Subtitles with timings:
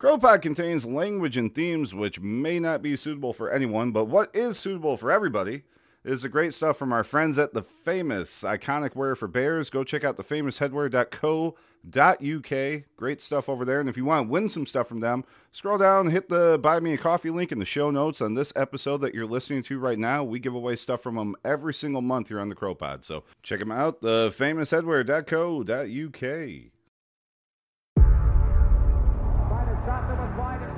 [0.00, 4.58] CROpod contains language and themes which may not be suitable for anyone, but what is
[4.58, 5.64] suitable for everybody
[6.04, 9.68] is the great stuff from our friends at the famous iconic wear for bears.
[9.68, 12.84] Go check out the thefamousheadwear.co.uk.
[12.96, 13.80] Great stuff over there.
[13.80, 16.80] And if you want to win some stuff from them, scroll down, hit the buy
[16.80, 19.78] me a coffee link in the show notes on this episode that you're listening to
[19.78, 20.24] right now.
[20.24, 23.04] We give away stuff from them every single month here on the CROpod.
[23.04, 26.70] So check them out, the thefamousheadwear.co.uk.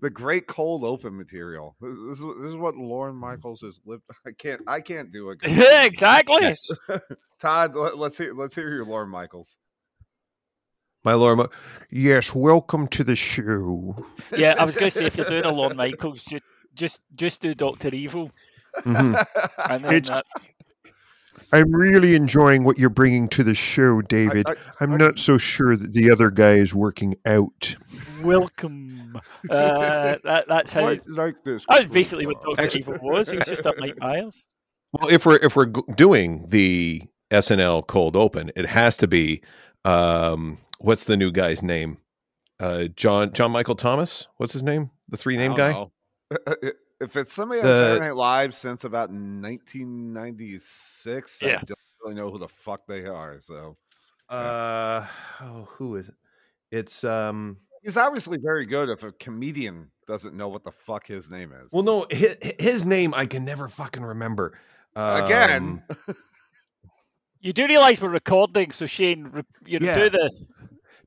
[0.00, 1.76] the great cold open material.
[1.80, 4.02] This this is this is what Lorne Michaels has lived.
[4.26, 5.38] I can't I can't do it.
[5.46, 6.52] Yeah, exactly.
[7.40, 9.56] Todd, let, let's hear let's hear your Lorne Michaels.
[11.02, 11.48] My Lorne, Mo-
[11.90, 13.96] yes, welcome to the show.
[14.36, 17.40] Yeah, I was going to say if you're doing a Lorne Michaels, just just just
[17.40, 18.30] do Doctor Evil,
[18.80, 19.24] Mhm.
[19.70, 20.26] and then It's- that,
[21.52, 24.46] I'm really enjoying what you're bringing to the show, David.
[24.48, 27.74] I- I, am I- not so sure that the other guy is working out.
[28.22, 28.96] welcome.
[29.50, 30.82] Uh, that, that's how.
[30.82, 31.66] Quite like this.
[31.68, 33.28] That was basically what Doctor Actually- Evil was.
[33.28, 34.34] He was just a Mike Myers.
[34.92, 39.42] Well, if we're if we're doing the SNL cold open, it has to be
[39.84, 41.98] um, what's the new guy's name?
[42.60, 44.26] Uh, John John Michael Thomas.
[44.36, 44.90] What's his name?
[45.08, 45.86] The three name I guy.
[47.00, 47.04] Don't know.
[47.06, 51.70] If it's somebody on The- Saturday Night Live since about 1996, I don't
[52.02, 53.40] really know who the fuck they are.
[53.40, 53.76] So
[54.28, 55.06] Uh,
[55.40, 56.14] oh, who is it?
[56.70, 57.56] It's um.
[57.82, 58.88] he's obviously very good.
[58.88, 62.86] If a comedian doesn't know what the fuck his name is, Well, no, his, his
[62.86, 64.58] name I can never fucking remember.
[64.94, 65.82] again.
[66.08, 66.16] Um,
[67.42, 69.98] You do realise we're recording, so Shane, you know, Yeah.
[69.98, 70.30] do the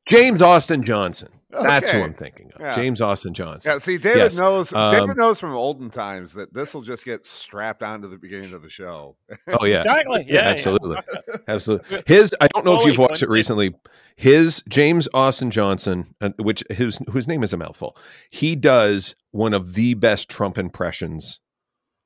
[0.09, 1.29] James Austin Johnson.
[1.61, 2.61] That's who I'm thinking of.
[2.61, 2.75] Yeah.
[2.75, 3.71] James Austin Johnson.
[3.71, 4.73] Yeah, see, David Yes, knows.
[4.73, 8.53] um, David knows from olden times that this will just get strapped onto the beginning
[8.53, 9.15] of the show.
[9.47, 9.81] Oh yeah.
[9.81, 10.25] exactly.
[10.27, 10.49] Yeah, Yeah, yeah.
[10.49, 10.97] absolutely.
[11.47, 12.03] Absolutely.
[12.07, 13.75] His I don't know if you've watched it recently.
[14.15, 17.97] His James Austin Johnson, uh, which whose whose name is a mouthful.
[18.29, 21.39] He does one of the best Trump impressions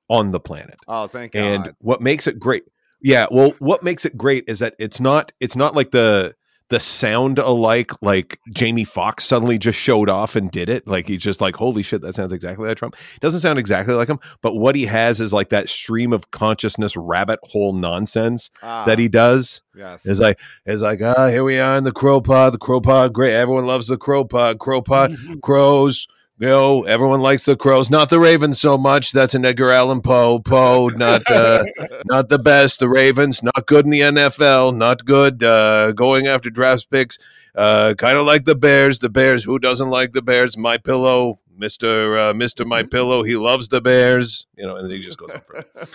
[0.09, 0.77] on the planet.
[0.87, 1.39] Oh, thank God.
[1.39, 2.63] And what makes it great?
[3.01, 6.33] Yeah, well, what makes it great is that it's not it's not like the
[6.69, 10.85] the sound alike like Jamie Foxx suddenly just showed off and did it.
[10.87, 12.95] Like he's just like, holy shit, that sounds exactly like Trump.
[13.15, 16.29] It doesn't sound exactly like him, but what he has is like that stream of
[16.31, 19.61] consciousness rabbit hole nonsense Ah, that he does.
[19.75, 20.05] yes.
[20.05, 22.53] It's like it's like ah, here we are in the crow pod.
[22.53, 23.33] The crow pod, great.
[23.33, 24.59] Everyone loves the crow pod.
[24.59, 26.07] Crow pod, crows.
[26.39, 29.11] You know, everyone likes the crows, not the ravens so much.
[29.11, 30.37] That's an Edgar Allan Poe.
[30.37, 31.63] Poe, not uh,
[32.05, 32.79] not the best.
[32.79, 35.41] The Ravens, not good in the NFL, not good.
[35.41, 37.17] Uh, going after draft picks,
[37.55, 38.99] uh, kind of like the Bears.
[38.99, 40.55] The Bears, who doesn't like the Bears?
[40.55, 43.23] My pillow, Mister uh, Mister My Pillow.
[43.23, 44.45] He loves the Bears.
[44.55, 45.41] You know, and then he just goes on.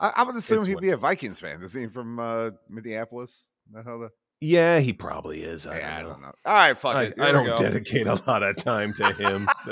[0.00, 1.62] I, I would assume It's he'd what- be a Vikings fan.
[1.62, 3.50] Is he from uh, Minneapolis?
[3.68, 4.10] Is that how the
[4.40, 5.66] Yeah, he probably is.
[5.66, 6.12] I yeah, I don't know.
[6.12, 6.32] don't know.
[6.46, 7.14] All right, fuck I, it.
[7.16, 7.56] Here I don't go.
[7.56, 9.48] dedicate a lot of time to him.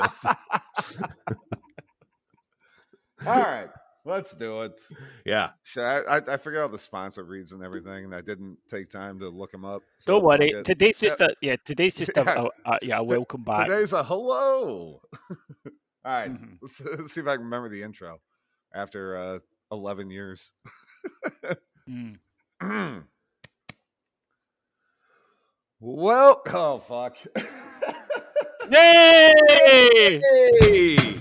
[3.26, 3.68] All right,
[4.04, 4.72] let's do it.
[5.24, 5.50] yeah.
[5.62, 8.88] Shit, I, I, I figured out the sponsor reads and everything, and I didn't take
[8.88, 9.82] time to look them up.
[9.98, 10.52] so Don't worry.
[10.52, 10.64] fuck.
[10.64, 11.56] Today's just a yeah.
[11.64, 12.46] Today's just a, Yeah.
[12.66, 12.98] a, a yeah.
[12.98, 13.66] a Welcome back.
[13.68, 15.00] Today's a hello.
[15.30, 16.58] All right, Mhm.
[16.62, 18.20] let's, let's see if I can remember the intro
[18.74, 19.38] after uh,
[19.72, 20.52] 11 years.
[21.88, 22.18] Mm.
[25.80, 27.16] well, oh fuck.
[28.70, 30.20] Yay!
[30.60, 31.20] Hey.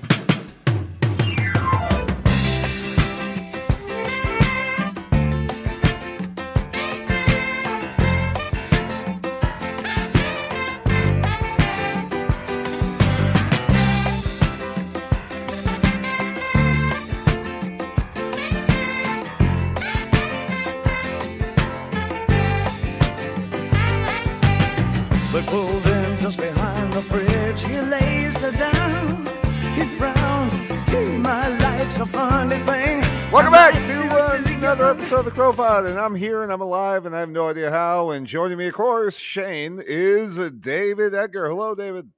[31.26, 33.00] My life's a funny thing.
[33.32, 37.08] Welcome back to uh, another episode of the CROpod, and I'm here and I'm alive,
[37.08, 38.12] and I have no idea how.
[38.12, 41.50] And joining me, of course, Shane is David Edgar.
[41.50, 42.12] Hello, David.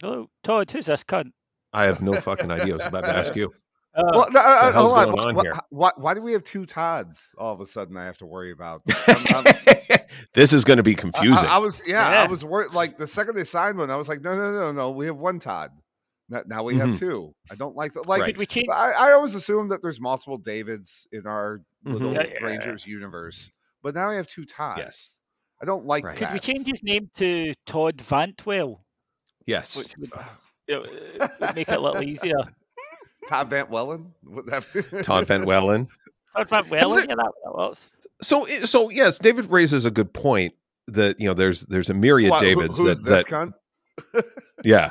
[0.00, 0.70] Hello, Todd.
[0.70, 1.32] Who's this cunt?
[1.72, 2.74] I have no fucking idea.
[2.74, 3.52] I was about to ask you.
[3.96, 5.04] Uh, Well, no, uh, the hold on.
[5.10, 5.52] going on Why- here?
[5.70, 7.34] Why, why do we have two Todds?
[7.36, 8.82] All of a sudden, I have to worry about.
[9.08, 9.98] I'm- I'm-
[10.34, 11.48] this is going to be I- confusing.
[11.48, 12.22] I, I was, yeah, Yeah.
[12.22, 12.72] I was worried.
[12.72, 14.90] Like the second they signed one, I was like, no, no, no, no.
[14.92, 15.70] We have one Todd.
[16.30, 16.98] Now, now we have Mhm.
[16.98, 17.34] two.
[17.50, 18.06] I don't like that.
[18.06, 18.36] Like, Right.
[18.38, 18.68] We change?
[18.68, 22.14] I, I always assume that there's multiple Davids in our little Mhm.
[22.16, 22.44] Yeah, yeah.
[22.46, 23.50] Rangers universe,
[23.82, 24.78] but now we have two Todds.
[24.78, 25.20] Yes.
[25.62, 26.18] I don't like Right.
[26.18, 26.26] that.
[26.26, 28.80] Could we change his name to Todd Vantwell,
[29.46, 29.76] yes.
[29.76, 30.10] which would,
[30.68, 32.36] you know, would make it a little easier?
[33.28, 34.12] Todd Van Wellen?
[34.24, 34.64] Would that
[35.04, 35.88] Todd Van Wellen.
[36.36, 37.90] Todd Vantwell, Is it- yeah, that, that works.
[38.22, 40.54] So, so yes, David raises a good point
[40.88, 43.52] that you know there's there's a myriad What, who- Davids who's that, this that
[44.14, 44.24] cunt?
[44.64, 44.90] yeah.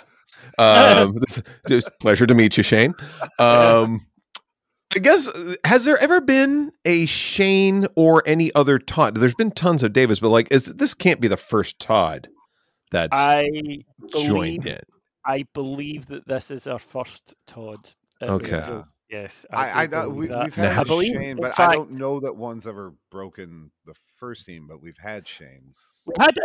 [0.57, 2.93] Um, this, this- pleasure to meet you, Shane.
[3.39, 4.05] Um,
[4.95, 9.15] I guess uh, has there ever been a Shane or any other Todd?
[9.15, 12.29] There's been tons of Davids, but like, is this can't be the first Todd
[12.91, 13.49] that's I
[14.11, 14.79] joined believe, in?
[15.25, 17.77] I believe that this is our first Todd.
[18.21, 18.51] Okay.
[18.51, 18.85] Rangers.
[19.09, 20.43] Yes, I, I, do know believe we, that.
[20.43, 23.71] we've had I believe, Shane, in but I fact, don't know that one's ever broken
[23.85, 24.67] the first team.
[24.67, 25.77] But we've had Shanes.
[26.05, 26.37] We had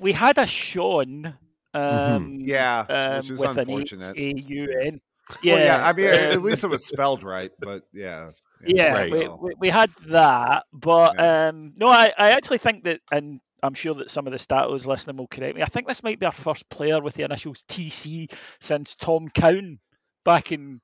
[0.00, 1.34] we had a Sean.
[1.74, 4.16] Um, Yeah, um, which is with unfortunate.
[4.16, 5.00] A-U-N.
[5.42, 5.88] Yeah, Yeah, yeah.
[5.88, 7.50] I mean, at um, least it was spelled right.
[7.58, 8.30] But yeah,
[8.66, 9.10] yeah, Right.
[9.10, 11.48] we, we, we had that, but Yeah.
[11.48, 14.86] um, no, I, I actually think that, and I'm sure that some of the statos
[14.86, 15.62] listening will correct me.
[15.62, 18.30] I think this might be our first player with the initials TC
[18.60, 19.78] since Tom Cowan
[20.24, 20.80] back in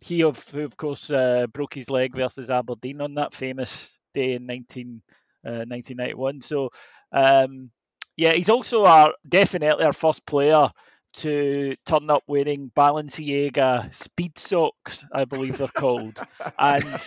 [0.00, 4.34] he of who of course uh, broke his leg versus Aberdeen on that famous day
[4.34, 5.02] in 19,
[5.46, 6.40] uh, 1991.
[6.40, 6.70] So
[7.12, 7.70] um,
[8.16, 10.70] yeah, he's also our definitely our first player
[11.14, 16.18] to turn up wearing Balenciaga speed socks, I believe they're called.
[16.58, 17.00] and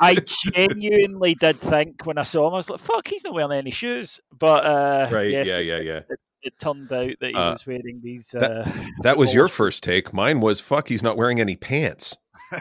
[0.00, 0.14] I
[0.54, 3.70] genuinely did think when I saw him, I was like, "Fuck, he's not wearing any
[3.70, 5.30] shoes." But uh, Right?
[5.30, 6.00] yes, yeah, yeah, yeah.
[6.42, 8.28] It turned out that he Uh, was wearing these.
[8.32, 8.70] that- Uh...
[9.02, 10.12] That was your first take.
[10.12, 10.88] Mine was fuck.
[10.88, 12.16] He's not wearing any pants.
[12.52, 12.60] Oh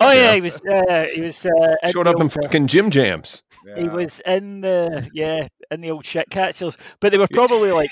[0.00, 0.34] yeah, Yeah.
[0.34, 0.60] he was.
[0.62, 1.46] Uh, he was.
[1.46, 3.42] Uh, in Showed up in fucking gym jams.
[3.76, 7.90] He was in the yeah in the old shit catchers, but they were probably like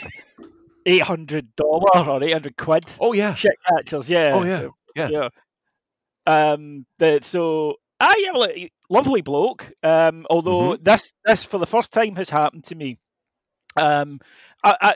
[0.86, 3.34] eight hundred dollar or eight hundred quid Oh yeah.
[3.34, 4.08] shit catchers.
[4.08, 4.30] Yeah.
[4.34, 4.68] Oh yeah.
[4.96, 5.08] Yeah.
[6.26, 6.52] yeah.
[6.52, 6.86] Um.
[6.98, 9.72] The, so I yeah, like, lovely bloke.
[9.82, 10.26] Um.
[10.30, 10.82] Although Mm-hmm.
[10.84, 12.98] this this for the first time has happened to me.
[13.76, 14.20] Um.
[14.64, 14.94] I, I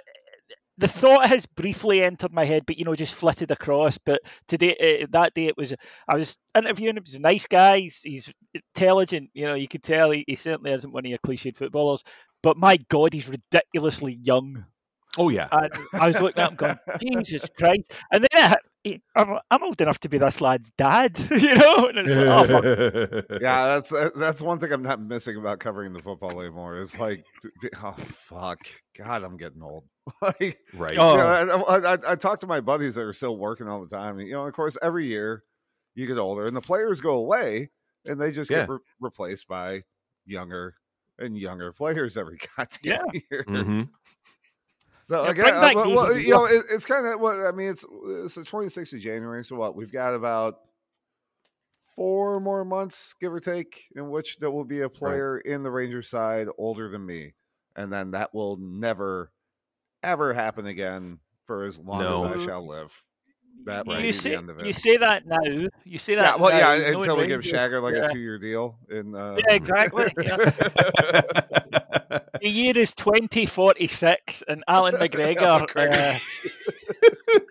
[0.83, 3.99] the thought has briefly entered my head, but you know, just flitted across.
[3.99, 5.73] But today, uh, that day, it was
[6.09, 7.05] I was interviewing him.
[7.07, 7.79] He's a nice guy.
[7.79, 9.31] He's, he's intelligent.
[9.33, 12.03] You know, you could tell he, he certainly isn't one of your cliched footballers.
[12.43, 14.65] But my God, he's ridiculously young.
[15.17, 15.47] Oh yeah.
[15.53, 17.93] And I was looking at him going, Jesus Christ.
[18.11, 21.87] And then I, he- I'm, I'm old enough to be this lad's dad, you know?
[21.89, 25.93] And it's like, oh, yeah, that's uh, that's one thing I'm not missing about covering
[25.93, 26.77] the football anymore.
[26.77, 27.25] Is like,
[27.83, 28.59] oh fuck,
[28.99, 29.85] God, I'm getting old.
[30.23, 30.97] like, right.
[30.99, 31.13] Oh.
[31.13, 33.95] you know, I, I, I talk to my buddies that are still working all the
[33.95, 34.19] time.
[34.21, 35.45] You know, of course, every year
[35.95, 37.71] you get older, and the players go away,
[38.05, 39.83] and they just get re- replaced by
[40.27, 40.75] younger
[41.19, 43.21] and younger players every goddamn Yeah.
[43.31, 43.45] year.
[43.45, 43.89] Mhm.
[45.05, 47.51] So Yeah, again, bring back well, well, you know, it, it's kind of what I
[47.53, 47.69] mean.
[47.69, 47.85] It's
[48.25, 50.59] it's the 26th of January, so what we've got about
[51.97, 55.71] four more months, give or take, in which there will be a player in the
[55.71, 57.35] Rangers side older than me,
[57.77, 59.33] and then that will never,
[60.03, 62.27] ever happen again for as long No.
[62.27, 63.05] as I shall live.
[63.65, 64.67] That might you, say, the end of it.
[64.67, 65.39] you say that now.
[65.85, 68.07] You say that yeah, well, now, yeah, until we give Shagger like yeah.
[68.07, 68.79] a two-year deal.
[68.91, 70.07] In uh, Yeah, exactly.
[70.21, 71.21] yeah.
[72.43, 75.65] The year is 2046, and Allan McGregor.
[75.77, 76.19] uh,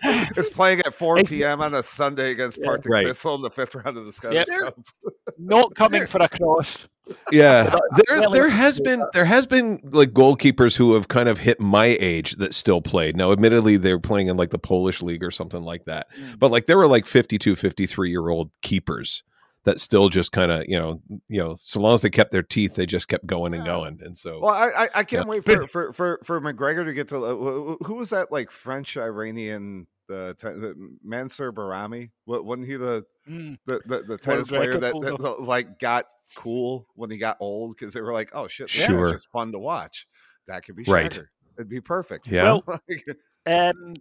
[0.36, 1.62] it's playing at 4 p.m.
[1.62, 2.66] on a Sunday against Yeah.
[2.68, 3.08] Partick Right.
[3.08, 4.60] Thistle in the fifth round of the Scottish Yep.
[4.60, 4.80] Cup.
[5.38, 6.90] not coming for a cross.
[7.32, 7.74] Yeah,
[8.06, 11.98] there there has been there has been like goalkeepers who have kind of hit my
[12.00, 13.18] age that still played.
[13.18, 16.08] Now, admittedly, they're playing in like the Polish league or something like that.
[16.18, 16.38] Mm.
[16.40, 19.24] But like there were like 52, 53 year old keepers
[19.64, 22.44] that still just kind of you know you know so long as they kept their
[22.44, 24.00] teeth, they just kept going and going.
[24.04, 25.30] And so Well, I I, I can't Yeah.
[25.30, 28.32] wait for, for for for McGregor to get to uh, wh- wh- who was that
[28.32, 32.12] like French Iranian the, te- Mansour Bahrami?
[32.26, 33.58] What wasn't he the Mm.
[33.68, 37.38] the the, the tennis record player that, that, that, like got cool when he got
[37.40, 39.04] old because they were like, oh shit, yeah, Sure.
[39.04, 40.08] it's just fun to watch.
[40.48, 41.12] That could be Right.
[41.12, 41.28] Shagger.
[41.60, 42.26] It'd be perfect.
[42.28, 42.58] Yeah.
[42.66, 43.06] Well, Like,
[43.46, 43.94] Um,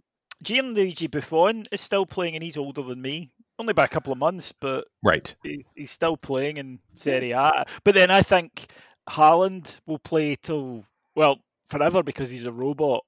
[0.43, 4.19] Gianluigi Buffon is still playing, and he's older than me, only by a couple of
[4.19, 7.65] months, but right, he, he's still playing in Serie A.
[7.83, 8.67] But then I think
[9.09, 10.83] Haaland will play till
[11.15, 11.39] well
[11.69, 13.03] forever because he's a robot.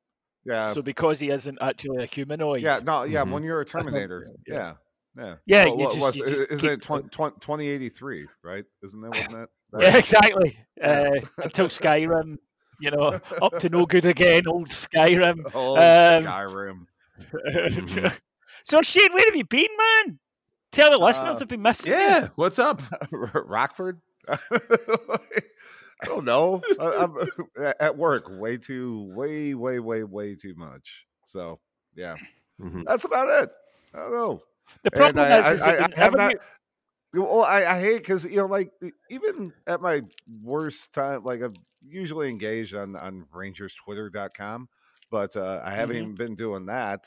[0.46, 0.74] Yeah.
[0.74, 2.62] So because he isn't actually a humanoid.
[2.62, 3.24] Yeah, no, yeah.
[3.24, 3.32] Mhm.
[3.32, 4.74] When you're a Terminator, yeah.
[5.16, 8.66] yeah, yeah, Yeah, Well, you just- was you just isn't it keep 20, 2083, right?
[8.84, 9.50] Isn't that wasn't that?
[9.82, 10.58] Yeah, exactly.
[10.82, 12.38] Uh, until Skyrim,
[12.80, 15.50] you know, up to no good again, old Skyrim.
[15.54, 16.86] Oh, Um, Skyrim.
[18.66, 20.20] so Shane, where have you been, man?
[20.74, 21.96] Tell the listeners Uh, I've been missing.
[21.98, 21.98] you.
[22.01, 22.82] Yeah, what's up?
[23.12, 24.01] Rockford.
[24.27, 26.68] I don't know.
[26.77, 27.18] I, I'm
[27.80, 31.08] at work way too, way, way, way, way too much.
[31.25, 31.60] So
[31.96, 32.18] yeah,
[32.62, 32.84] Mhm.
[32.86, 33.51] that's about it.
[33.94, 34.44] I don't know.
[34.84, 36.36] The problem And I, is, is I, that I, I have not.
[37.13, 38.72] Well, I, I hate because you know, like
[39.10, 40.03] even at my
[40.42, 41.53] worst time, like I'm
[41.86, 44.70] usually engaged on on rangerstwitter.com,
[45.12, 45.98] but uh, I haven't Mhm.
[45.98, 47.06] even been doing that,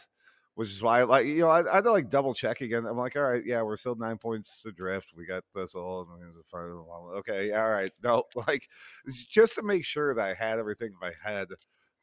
[0.57, 2.85] which is why I like you know I, I had to like double check again.
[2.85, 5.13] I'm like, all right, yeah, we're still nine points adrift.
[5.17, 6.01] We got this all.
[6.01, 7.13] and we're gonna find it all.
[7.19, 8.67] Okay, all right, no, like
[9.31, 11.49] just to make sure that I had everything in my head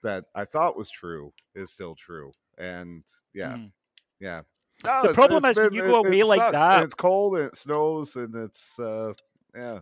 [0.04, 3.72] that I thought was true is still true, and yeah, Mm.
[4.20, 4.42] yeah.
[4.84, 6.58] No, The it's- problem it's is when been- you go it- away it like sucks,
[6.58, 9.14] that- and it's cold and it snows and it's uh
[9.56, 9.80] yeah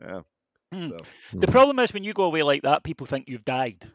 [0.00, 0.20] yeah.
[0.72, 0.88] Hmm.
[0.88, 1.00] So
[1.34, 3.90] the problem is when you go away like that, people think you've died.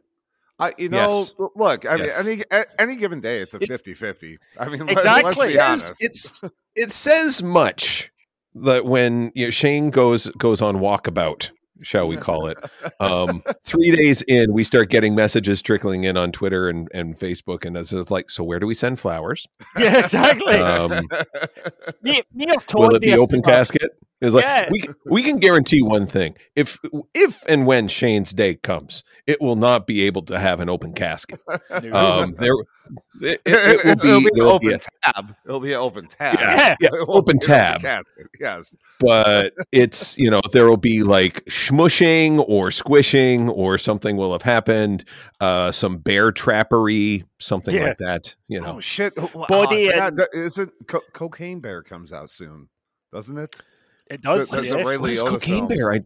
[0.60, 1.34] I you know Yes.
[1.56, 2.26] look I Yes.
[2.28, 4.38] mean any any given day it's a It- 50-50.
[4.60, 5.24] I mean Exactly.
[5.24, 5.58] let's It be says,
[5.90, 5.94] honest.
[6.00, 6.42] it's
[6.76, 8.12] it says much
[8.56, 12.58] that when you know, Shane goes goes on walkabout, shall we call it?
[13.02, 17.66] Um, three days in, we start getting messages trickling in on Twitter and, and Facebook,
[17.66, 19.46] and it's just like, so where do we send flowers?
[19.78, 20.54] Yeah, exactly.
[20.56, 21.10] Um,
[22.02, 23.92] me, me or Will it be open for- casket?
[24.22, 24.70] Is like Yeah.
[24.72, 26.80] we we can guarantee one thing: if
[27.14, 30.94] if and when Shane's day comes, it will not be able to have an open
[30.94, 31.42] casket.
[31.92, 32.54] Um, there,
[33.22, 35.36] it, it, it will be, It'll be an there'll open be a- tab.
[35.46, 36.40] It'll be an open tab.
[36.40, 37.82] Yeah, yeah, It open tab.
[37.82, 38.74] casket, Yes.
[39.02, 44.44] but it's you know there will be like smushing or squishing or something will have
[44.44, 45.04] happened
[45.42, 47.88] uh some bear trappery something Yeah.
[47.90, 49.12] like that you know Oh shit!
[49.18, 50.08] Oh, oh, Body I forgot.
[50.08, 52.70] and- That- Isn't Co- Cocaine Bear comes out soon?
[53.14, 53.56] Doesn't it?
[54.10, 54.50] It does.
[54.50, 54.82] That's yeah.
[54.82, 55.68] a Ray what is cocaine film.
[55.68, 56.00] bear i,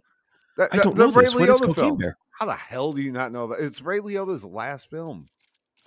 [0.58, 1.98] That- I don't the know Ray this what is Liotta cocaine film.
[1.98, 3.66] bear How the hell do you not know about it?
[3.66, 5.30] It's Ray Liotta's last film.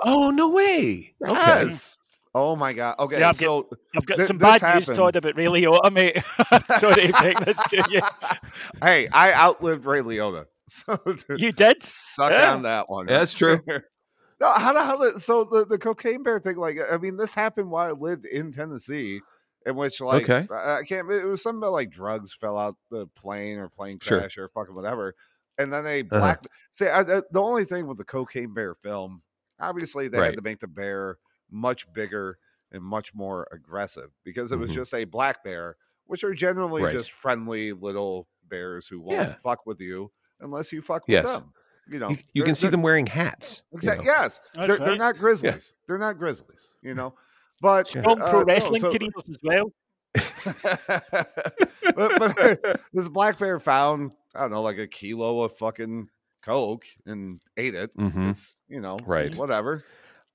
[0.00, 1.98] oh no way okay Yes.
[2.34, 2.94] Oh my god.
[2.98, 3.20] Okay.
[3.20, 4.96] Yeah, I'm so I've got Th- some this bad news, happened.
[4.96, 6.16] Todd, about Ray Liotta, mate.
[6.80, 8.00] Sorry to break this to you.
[8.80, 10.46] hey, I outlived Ray Liotta.
[10.68, 10.96] So
[11.36, 11.82] You did?
[11.82, 12.54] suck Yeah.
[12.54, 13.06] on that one.
[13.06, 13.60] Yeah, that's true.
[14.40, 15.18] no, how the hell?
[15.18, 18.50] So the the cocaine bear thing, like, I mean, this happened while I lived in
[18.50, 19.20] Tennessee,
[19.66, 20.46] in which, like, Okay.
[20.52, 21.10] I, I can't.
[21.10, 24.18] It was something about like drugs fell out the plane or plane Sure.
[24.20, 25.14] crash or fucking whatever,
[25.58, 26.18] and then they Uh-huh.
[26.18, 26.44] black.
[26.72, 29.22] See, I, I- the only thing with the cocaine bear film,
[29.60, 30.26] obviously, they Right.
[30.26, 31.18] had to make the bear
[31.50, 32.38] much bigger
[32.70, 34.74] and much more aggressive because it was Mhm.
[34.76, 35.76] just a black bear,
[36.06, 36.92] which are generally Right.
[36.92, 39.34] just friendly little bears who won't Yeah.
[39.34, 41.52] fuck with you unless you fuck with them.
[41.88, 44.06] You know, you, you can see them wearing hats you Exactly.
[44.06, 44.12] know.
[44.12, 45.74] Yes, they're, they're not grizzlies.
[45.86, 46.76] They're not grizzlies.
[46.80, 47.14] You know,
[47.62, 49.72] but Strong uh, pro no, wrestling so- careers as well.
[51.96, 56.08] but, but this black bear found I don't know like a kilo of fucking
[56.42, 57.96] coke and ate it.
[57.96, 58.30] Mhm.
[58.30, 59.34] It's you know Right.
[59.34, 59.84] whatever.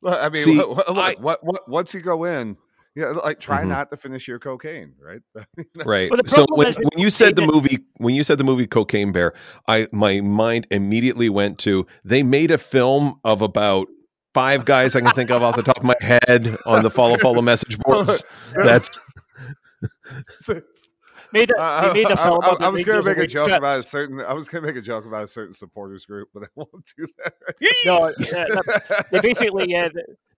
[0.05, 2.55] I mean, See, what, what, I- what, what once you go in,
[2.95, 3.67] yeah, like try Mhm.
[3.69, 5.21] not to finish your cocaine, right?
[5.37, 7.79] I mean, that's- right Well, so problem when, is with when you said the movie
[7.97, 9.33] when you said the movie cocaine bear
[9.67, 13.87] i my mind immediately went to they made a film of about
[14.37, 17.17] five guys i can think of off the top of my head on the follow
[17.17, 18.23] follow message boards
[18.63, 18.99] that's
[21.33, 22.15] Made a, Uh, made I, a
[22.61, 23.57] I- was going to make a joke trip.
[23.57, 24.21] about a certain.
[24.21, 26.71] I was going to make a joke about a certain supporters group, but I won't
[26.97, 27.33] do that.
[27.85, 29.89] No, yeah, that- they basically yeah,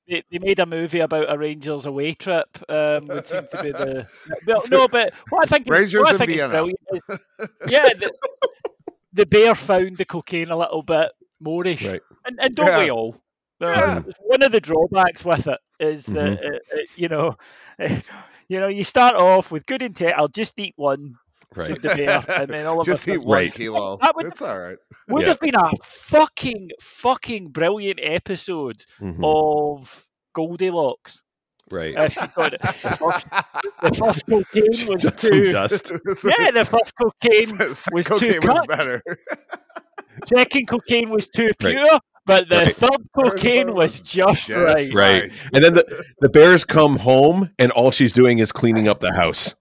[0.07, 2.47] they, they made a movie about a Rangers away trip.
[2.67, 4.07] Um, would seem to be the
[4.47, 7.19] well, no, but what I think is, Rangers what I in think is brilliant is,
[7.67, 8.11] yeah, the,
[9.13, 11.11] the bear found the cocaine a little bit
[11.43, 12.01] moreish, Right.
[12.25, 13.15] and, and don't we all?
[13.61, 14.01] Uh, Yeah.
[14.21, 16.13] One of the drawbacks with it is Mm-hmm.
[16.15, 17.35] that uh, uh, you know,
[18.49, 20.13] you know, you start off with good intent.
[20.17, 21.15] I'll just eat one,
[21.55, 23.53] right the bear, and then all of Just a eat one Right.
[23.53, 23.97] kilo.
[24.01, 24.77] That would- it's all right.
[25.07, 25.29] would Yeah.
[25.29, 29.19] have been a fucking fucking brilliant episode Mhm.
[29.23, 31.21] of Goldilocks.
[31.71, 32.61] right If you got it.
[32.61, 33.27] The first,
[33.83, 35.49] the first cocaine was too.
[35.51, 35.91] dust
[36.25, 38.67] Yeah, the first cocaine was too cocaine was cut.
[38.67, 39.01] better.
[40.25, 41.99] Second cocaine was too Right.
[42.29, 42.75] Pure, but the Right.
[42.75, 44.93] third cocaine was just Just right.
[44.93, 45.31] Right.
[45.53, 49.13] and then the the bears come home and all she's doing is cleaning up the
[49.13, 49.55] house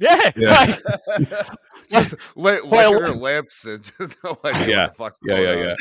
[0.00, 0.76] Yeah, Yeah.
[1.18, 1.28] right.
[1.90, 4.80] Just li- Well- her lips and just no idea Yeah.
[4.82, 5.68] what the fuck's yeah going yeah on.
[5.68, 5.74] yeah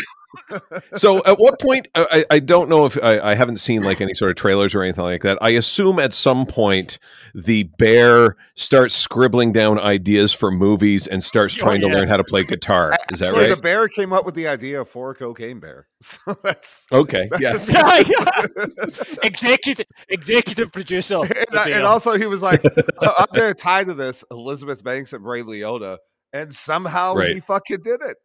[0.96, 4.02] so at what point I, I I don't know if I, I haven't seen like
[4.02, 5.38] any sort of trailers or anything like that.
[5.42, 7.00] I assume at some point
[7.34, 12.18] the bear starts scribbling down ideas for movies and starts Oh, trying to learn how
[12.18, 12.94] to play guitar.
[13.12, 13.56] Is that Actually, right?
[13.56, 15.88] the bear came up with the idea for cocaine bear.
[16.02, 17.70] So that's okay yes
[19.24, 21.18] executive executive producer.
[21.22, 24.84] and, I- and also he was like, "Uh, I'm going to tie to this Elizabeth
[24.84, 25.98] Banks and Ray Liotta,
[26.34, 28.18] and somehow he fucking did it.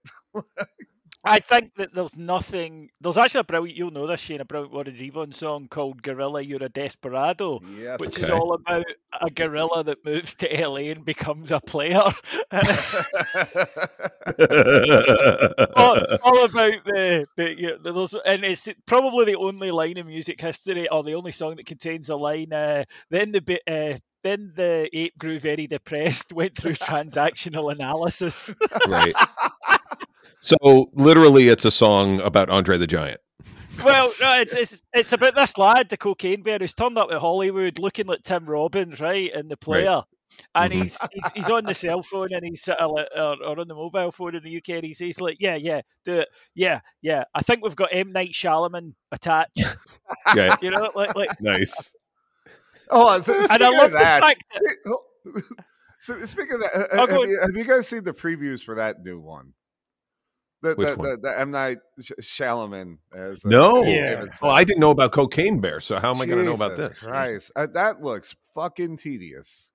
[1.27, 2.91] I think that there's nothing.
[3.01, 3.77] There's actually a brilliant.
[3.77, 4.41] You'll know this, Shane.
[4.41, 7.99] A brilliant Warren Zevon song called "Gorilla, You're a Desperado," Yes.
[8.01, 8.87] which is all about
[9.21, 11.97] a gorilla that moves to LA and becomes a player.
[15.77, 20.07] all, all about the, the you know, those, and it's probably the only line in
[20.07, 22.53] music history, or the only song that contains a line.
[22.53, 23.63] Uh, then the bit.
[23.67, 28.53] Uh, then the ape grew very depressed, went through transactional analysis.
[28.89, 29.15] right
[30.47, 33.21] so literally it's a song about andre the giant
[33.85, 37.19] Well, no, it's, it's it's about this lad, the cocaine bear, who's turned up at
[37.21, 40.03] Hollywood looking like Tim Robbins, right, in the player.
[40.55, 40.83] And Mhm.
[40.83, 43.69] he's, he's he's on the cell phone and he's sort of like, or, or on
[43.69, 46.81] the mobile phone in the UK and he's, he's like, yeah, yeah, do it, yeah,
[47.03, 47.25] yeah.
[47.35, 49.51] I think we've got M Night Shyamalan attached,
[50.35, 51.31] yeah you know, like like.
[51.41, 51.95] nice
[52.91, 54.99] oh, so And I speaking love of the that, fact that
[56.01, 58.63] so speaking of that, uh, Oh, have, go you, have you guys seen the previews
[58.65, 59.53] for that new one?
[60.71, 61.09] The, Which the, one?
[61.11, 64.25] the, the M Night Sh- Shyamalan as uh, no Yeah.
[64.43, 66.77] Well i didn't know about cocaine bear so how am i going to know about
[66.77, 69.71] this Christ, uh, that looks fucking tedious.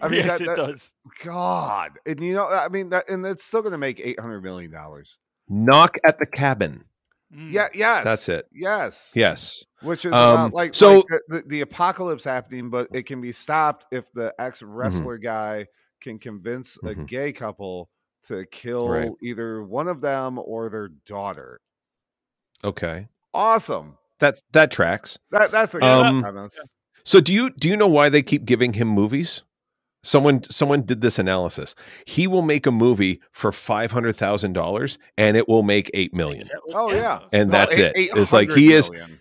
[0.00, 0.92] I mean, yes, that, it that- does.
[1.24, 4.42] God, and you know, I mean, that, and it's still going to make eight hundred
[4.42, 5.18] million dollars.
[5.48, 6.84] knock at the cabin
[7.34, 7.50] Mm.
[7.50, 8.46] Yeah, yes, That's it.
[8.52, 12.86] Yes, yes which is Um, about like so- like the, the, the apocalypse happening, but
[12.92, 14.72] it can be stopped if the ex Mm-hmm.
[14.72, 15.66] wrestler guy
[16.00, 17.06] can convince a Mhm.
[17.08, 17.90] gay couple
[18.28, 19.10] to kill Right.
[19.22, 21.60] either one of them or their daughter.
[22.64, 23.98] okay Awesome.
[24.18, 26.58] that's that tracks That that's a good Um, premise.
[27.04, 29.42] So do you do you know why they keep giving him movies?
[30.02, 31.74] Someone someone did this analysis.
[32.06, 36.14] He will make a movie for five hundred thousand dollars, and it will make eight
[36.14, 36.48] million.
[36.72, 38.10] Oh yeah, And No, that's eight- it.
[38.16, 39.18] It's like he 800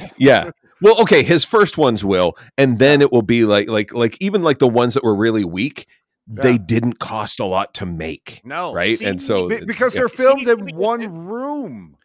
[0.00, 0.16] is.
[0.18, 0.50] Yeah.
[0.82, 1.22] Well, okay.
[1.22, 4.68] His first ones will, and then it will be like like like even like the
[4.68, 5.86] ones that were really weak.
[6.28, 9.00] They didn't cost a lot to make, No, right?
[9.00, 11.96] and so because they're filmed in one room.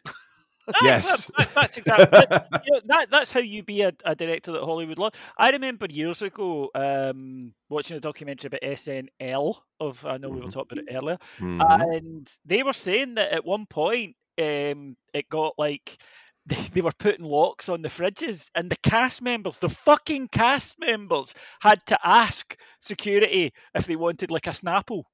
[0.80, 1.28] Yes.
[1.56, 3.10] that's exactly that, you know, that.
[3.10, 5.18] That's how you be a, a director that Hollywood loves.
[5.36, 9.56] I remember years ago um, watching a documentary about SNL.
[9.80, 10.52] Of I know we were Mhm.
[10.52, 11.96] talking about it earlier, Mhm.
[11.96, 15.98] and they were saying that at one point um, it got like
[16.46, 20.78] they, they were putting locks on the fridges, and the cast members, the fucking cast
[20.78, 25.04] members, had to ask security if they wanted like a Snapple.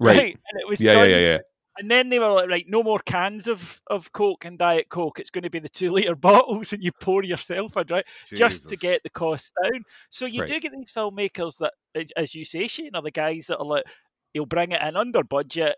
[0.00, 0.36] right.
[0.50, 1.38] And it was Yeah, yeah, done yeah, yeah.
[1.78, 5.18] and then they were like, right, no more cans of, of Coke and Diet Coke.
[5.20, 8.04] It's going to be the two litre bottles and you pour yourself in, right?
[8.34, 9.82] Just to get the cost down.
[10.10, 10.48] So you Right.
[10.48, 13.64] do get these filmmakers that, as- as you say, Shane, are the guys that are
[13.66, 13.84] like,
[14.32, 15.76] he'll bring it in under budget,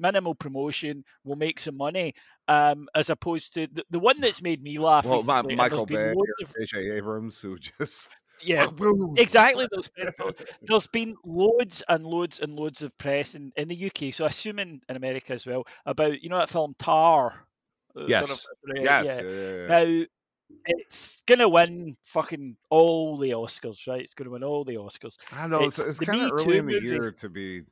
[0.00, 2.14] minimal promotion, we'll make some money.
[2.48, 5.04] Um, as opposed to the, the one that's made me laugh.
[5.04, 6.90] Well, my, Michael Bay, loads of- J.J.
[6.96, 8.10] Abrams, who just
[8.42, 8.68] yeah,
[9.16, 9.68] exactly.
[10.62, 14.80] There's been loads and loads and loads of press in, in the UK, so assuming
[14.88, 17.46] in America as well, about you know that film Tar.
[17.96, 18.46] Uh, Yes.
[18.76, 19.66] Yes, yeah, yeah, yeah.
[19.66, 20.04] Now
[20.66, 24.00] it's gonna win fucking all the Oscars, right?
[24.00, 25.16] It's gonna win all the Oscars.
[25.32, 25.64] I know.
[25.64, 26.86] It's, it's it's kind of early in the movie.
[26.86, 27.62] year to be.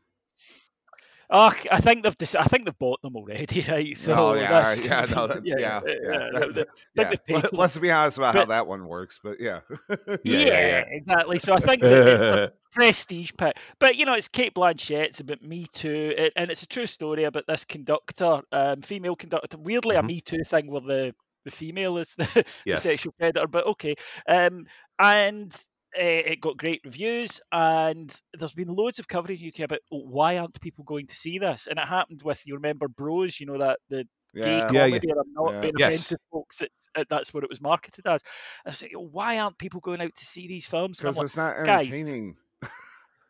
[1.31, 3.97] Oh, I think they've dec- I think they've bought them already, right?
[3.99, 5.81] So oh yeah, yeah, no, that, yeah, yeah.
[5.85, 6.65] yeah, that- they-
[6.95, 7.11] yeah.
[7.11, 9.61] they've Let, let's be honest about how that one works, but yeah.
[9.89, 10.85] Yeah, yeah, yeah, yeah.
[10.91, 11.39] exactly.
[11.39, 13.57] So I think that it's a prestige pick.
[13.79, 15.05] But you know, it's Cate Blanchett.
[15.05, 19.17] It's about Me Too, it, and it's a true story about this conductor, um, female
[19.17, 19.59] conductor.
[19.59, 20.01] Weirdly, Mhm.
[20.01, 21.15] a Me Too thing where the
[21.45, 22.45] the female is the,
[22.77, 23.47] the sexual predator.
[23.47, 23.95] But okay,
[24.27, 24.65] um,
[24.99, 25.55] and
[25.95, 30.01] Eh, it got great reviews, and there's been loads of coverage in UK about oh,
[30.07, 31.67] why aren't people going to see this?
[31.67, 34.07] And it happened with you remember Bros, you know that the
[34.43, 34.71] gay Yeah.
[34.71, 35.61] Yeah, comedy, and I'm not Yeah.
[35.61, 36.13] being Yes.
[36.13, 36.61] offensive, folks.
[36.61, 38.23] It's, it, that's what it was marketed as.
[38.67, 41.01] I say, oh, why aren't people going out to see these films?
[41.01, 42.37] And I'm Because like, it's not guys, entertaining.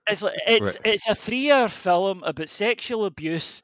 [0.08, 0.76] it's like, it's Right.
[0.84, 3.62] it's a three-hour film about sexual abuse.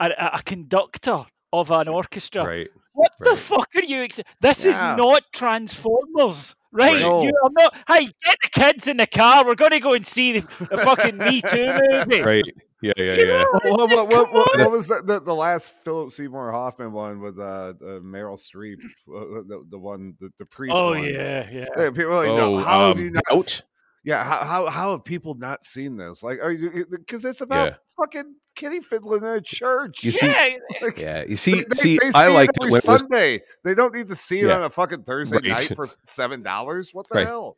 [0.00, 2.44] A, a, a conductor of an orchestra.
[2.44, 2.68] right.
[2.94, 4.02] What the fuck are you?
[4.02, 4.70] Ex- this Yeah.
[4.72, 6.92] is not Transformers, right?
[6.92, 7.00] Right.
[7.00, 7.22] No.
[7.22, 7.74] You are not.
[7.88, 9.46] Hey, get the kids in the car.
[9.46, 11.66] We're going to go and see the, the fucking Me Too
[12.06, 12.22] movie.
[12.22, 12.44] Right.
[12.82, 13.44] Yeah, yeah, You yeah.
[13.44, 17.20] know, what, what, what, what, what was that, the, the last Philip Seymour Hoffman one
[17.20, 18.78] with uh, uh, Meryl Streep?
[19.08, 21.04] Uh, the, the one, the, the priest Oh one.
[21.04, 21.66] yeah, yeah.
[21.76, 23.22] Yeah, people are like, no, Oh, how have um, you not?
[23.30, 23.62] Doubt?
[24.04, 26.22] Yeah, how, how how have people not seen this?
[26.22, 27.74] Like, are you because it's about Yeah.
[27.96, 30.02] fucking kitty fiddling in a church.
[30.04, 32.50] You see- Yeah, Like, Yeah, you see, they, they- see, they I see it liked
[32.56, 33.40] it every when it was Sunday.
[33.64, 34.56] They don't need to see it Yeah.
[34.56, 35.46] on a fucking Thursday Right.
[35.46, 36.90] night for seven dollars.
[36.92, 37.26] What the Right.
[37.26, 37.56] hell?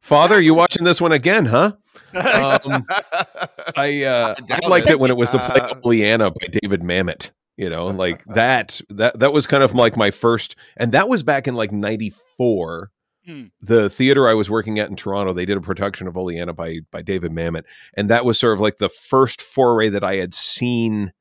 [0.00, 0.40] Father.
[0.40, 1.72] You watching this one again, huh?
[2.14, 2.86] Um,
[3.76, 4.92] I uh, I liked it.
[4.92, 7.30] it when it was the play Uh, Oleanna by David Mamet.
[7.58, 8.80] You know, like that.
[8.88, 12.90] That that was kind of like my first, and that was back in like '94.
[13.26, 13.44] Hmm.
[13.60, 16.80] The theater I was working at in Toronto, they did a production of Oleanna by
[16.90, 20.34] by David Mamet, and that was sort of like the first foray that I had
[20.34, 21.12] seen,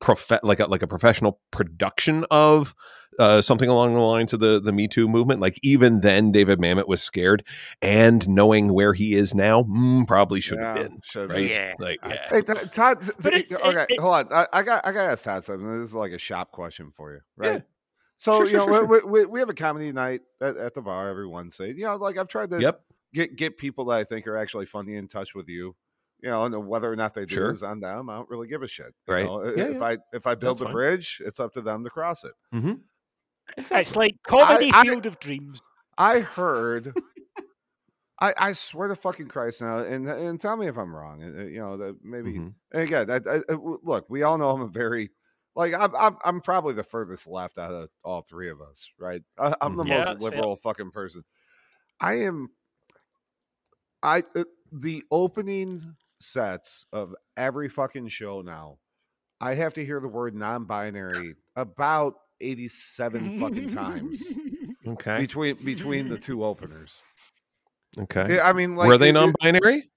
[0.00, 2.74] prof- like a, like a professional production of
[3.18, 5.40] uh, something along the lines of the the Me Too movement.
[5.40, 7.42] Like even then, David Mamet was scared,
[7.80, 11.54] and knowing where he is now, mm, probably should have Yeah, been should right.
[11.54, 11.74] Yeah.
[11.78, 12.26] Like yeah.
[12.30, 13.00] Hey, Todd.
[13.02, 14.28] th- But okay, it- it- hold on.
[14.32, 15.70] I, I got I got to ask Todd something.
[15.80, 17.62] This is like a shop question for you, right?
[18.20, 18.24] Yeah.
[18.24, 20.74] So Sure, you sure, know sure, we, we, we have a comedy night at, at
[20.74, 21.72] the bar every Wednesday.
[21.72, 22.80] You know, like I've tried to Yep.
[23.14, 25.74] get get people that I think are actually funny in touch with you.
[26.22, 27.50] You know, and whether or not they do Sure.
[27.50, 28.10] is on them.
[28.10, 28.92] I don't really give a shit.
[29.08, 29.24] you Right.
[29.24, 29.42] know?
[29.44, 29.84] Yeah, if yeah.
[29.84, 30.74] I if I build That's the fine.
[30.74, 32.32] bridge, it's up to them to cross it.
[32.54, 32.74] Mm-hmm.
[33.56, 35.60] It's like comedy I- I- field of dreams.
[35.96, 36.94] I heard.
[38.22, 41.22] I, I swear to fucking Christ now, and and tell me if I'm wrong.
[41.22, 42.52] uh, You know that maybe Mhm.
[42.72, 45.10] and again, I, I, I- w- look, we all know I'm a very
[45.60, 49.22] like I'm I'm I'm probably the furthest left out of all three of us, right?
[49.38, 49.88] I, I'm the Mhm.
[49.88, 50.30] Yeah, most that's fair.
[50.30, 51.22] liberal fucking person.
[52.00, 52.48] I am.
[54.02, 58.78] I uh, the opening sets of every fucking show now.
[59.40, 64.22] I have to hear the word non-binary about 87 fucking times
[64.86, 65.18] Okay.
[65.18, 67.02] between between the two openers.
[67.98, 68.38] Okay.
[68.40, 69.90] I mean, like Were they it- it- non-binary?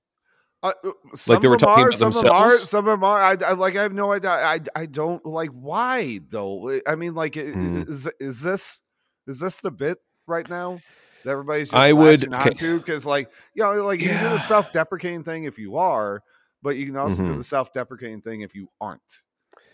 [0.64, 2.70] Uh, uh, some they of were them talking are, to some of them are, themselves?
[2.70, 3.22] some of them are.
[3.22, 3.76] I, I like.
[3.76, 4.32] I have no idea.
[4.32, 6.80] I I don't like why though.
[6.88, 7.88] I mean, like, Mm.
[7.90, 8.82] is is this
[9.28, 10.80] is this the bit right now
[11.24, 12.50] that everybody's just I would- latching okay.
[12.50, 12.78] onto?
[12.80, 16.22] Because like you know, like you can do the self-deprecating thing if you are,
[16.62, 17.38] but you can also do Mhm.
[17.38, 19.02] the self-deprecating thing if you aren't.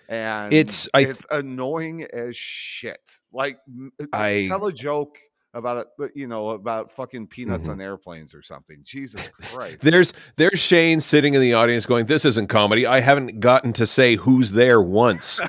[0.07, 2.99] And It's- I it's annoying as shit.
[3.31, 3.59] Like
[4.01, 5.17] uh, I- tell a joke
[5.53, 7.71] about it, but, you know, about fucking peanuts Mhm.
[7.71, 8.77] on airplanes or something.
[8.83, 9.81] Jesus Christ.
[9.81, 12.85] There's there's Shane sitting in the audience going, "This isn't comedy.
[12.85, 15.39] I haven't gotten to say who's there once."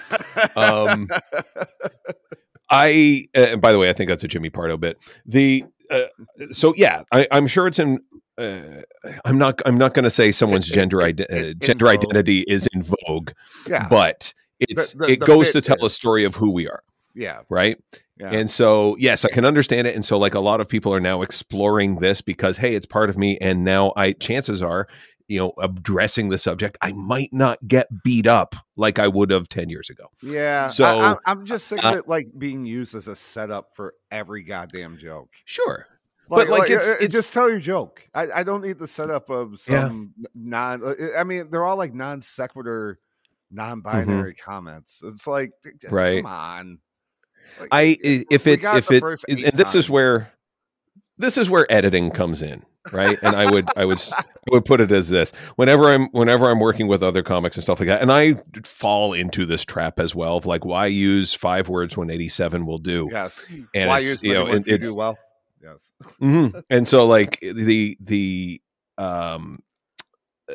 [0.56, 1.08] Um,
[2.70, 4.98] I uh, and by the way, I think that's a Jimmy Pardo bit.
[5.26, 6.04] The uh,
[6.52, 7.98] so yeah, I, I'm sure it's in.
[8.38, 8.82] Uh,
[9.24, 9.60] I'm not.
[9.66, 12.82] I'm not going to say someone's in- gender ide- in- uh, gender identity is in
[12.82, 13.32] vogue,
[13.68, 13.86] yeah.
[13.88, 16.82] but it's the- it the goes to tell a story of who we are,
[17.14, 17.40] yeah.
[17.48, 17.76] right?
[18.20, 18.30] Yeah.
[18.32, 19.94] And so, yes, I can understand it.
[19.94, 23.08] And so, like a lot of people are now exploring this because, hey, it's part
[23.08, 23.38] of me.
[23.38, 24.86] And now, I chances are,
[25.26, 29.48] you know, addressing the subject, I might not get beat up like I would have
[29.48, 30.04] ten years ago.
[30.22, 30.68] Yeah.
[30.68, 33.94] So, I, am just sick of uh, it like being used as a setup for
[34.10, 35.30] every goddamn joke.
[35.46, 35.86] Sure,
[36.28, 38.06] But, like, it's- uh, uh, it's- just tell your joke.
[38.14, 39.82] I, I don't need the setup of Yeah.
[39.88, 40.82] some non.
[40.84, 42.98] uh, I mean, they're all like non sequitur,
[43.50, 45.02] non-binary comments.
[45.04, 45.94] It's like, Mm-hmm.
[45.94, 46.22] Right.
[46.22, 46.78] Come on.
[47.58, 50.32] Like, I if it if it and this is where
[51.18, 53.18] this is where editing comes in, right?
[53.22, 56.58] And I would I would I would put it as this: whenever I'm whenever I'm
[56.60, 58.34] working with other comics and stuff like that, and I
[58.64, 62.64] fall into this trap as well of like, why use five words when eighty seven
[62.66, 63.08] will do?
[63.10, 63.46] Yes.
[63.74, 65.18] And Why use you know, words you do well?
[65.62, 65.90] Yes.
[66.20, 66.62] Mhm.
[66.70, 68.62] and so like the the
[68.96, 69.62] um
[70.50, 70.54] uh,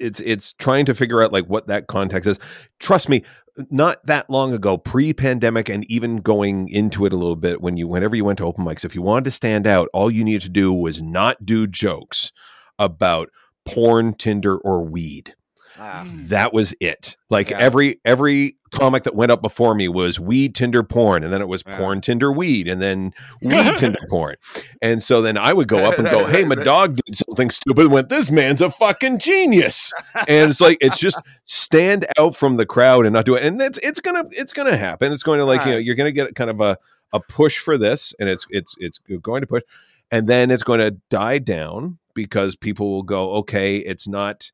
[0.00, 2.38] it's it's trying to figure out like what that context is
[2.80, 3.22] trust me
[3.70, 7.88] not that long ago pre-pandemic and even going into it a little bit when you
[7.88, 10.42] whenever you went to open mics if you wanted to stand out all you needed
[10.42, 12.32] to do was not do jokes
[12.78, 13.30] about
[13.64, 15.34] porn tinder or weed
[15.78, 17.16] Ah, that was it.
[17.30, 17.58] Like Yeah.
[17.58, 21.48] every every comic that went up before me was weed tinder porn and then it
[21.48, 21.76] was Yeah.
[21.78, 23.12] porn tinder weed and then
[23.42, 24.36] weed tinder porn.
[24.82, 27.84] And so then i would go up and go hey my dog did something stupid
[27.86, 29.92] and went this man's a fucking genius.
[30.26, 33.44] And it's like it's just stand out from the crowd and not do it.
[33.44, 35.12] And it's it's gonna it's gonna happen.
[35.12, 36.78] It's going to like you know you're gonna get kind of a
[37.12, 39.62] a push for this and it's it's it's going to push.
[40.10, 44.50] And then it's going to die down because people will go okay it's not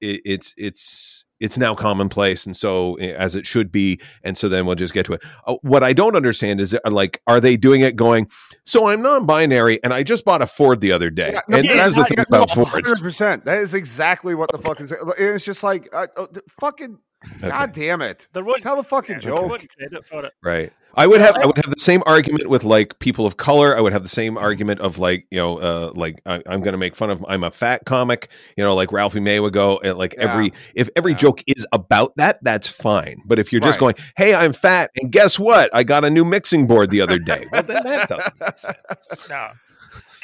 [0.00, 4.48] it, it's it's it's now commonplace and so eh, as it should be and so
[4.48, 7.40] then we'll just get to it uh, what i don't understand is uh, like are
[7.40, 8.28] they doing it going
[8.64, 11.68] so i'm non-binary and i just bought a ford the other day Yeah, no, and
[11.68, 13.44] this yeah, is the thing about no, fords 100%.
[13.44, 14.92] That is exactly what the fuck is.
[15.18, 16.28] It's just like, uh, oh,
[16.60, 16.98] fucking,
[17.36, 17.48] Okay.
[17.48, 18.28] god damn it.
[18.32, 19.50] There won't, Tell the fucking there joke.
[19.50, 20.32] won't credit for it.
[20.42, 20.72] Right.
[20.94, 23.76] I would have I would have the same argument with like people of color.
[23.76, 26.72] I would have the same argument of like you know uh, like I, I'm going
[26.72, 28.28] to make fun of I'm a fat comic.
[28.56, 30.24] You know like Ralphie May would go and like Yeah.
[30.32, 31.18] every if every Yeah.
[31.18, 33.22] joke is about that that's fine.
[33.26, 33.94] But if you're just Right.
[33.96, 37.18] going hey I'm fat and guess what I got a new mixing board the other
[37.18, 37.46] day.
[37.52, 38.74] Well then that doesn't make sense.
[39.28, 39.50] No.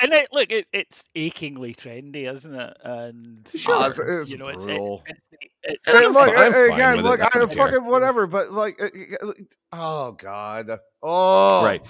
[0.00, 2.76] And it, look, it, it's achingly trendy, isn't it?
[2.84, 3.76] And Sure.
[3.88, 5.02] It's- it's you know, it's, brutal.
[5.06, 8.80] it's, it's, it's, Hey, it's look, I'm again, look, I I fucking whatever, but like,
[8.80, 8.88] uh,
[9.26, 9.32] uh,
[9.72, 10.70] oh god,
[11.02, 11.86] oh Right.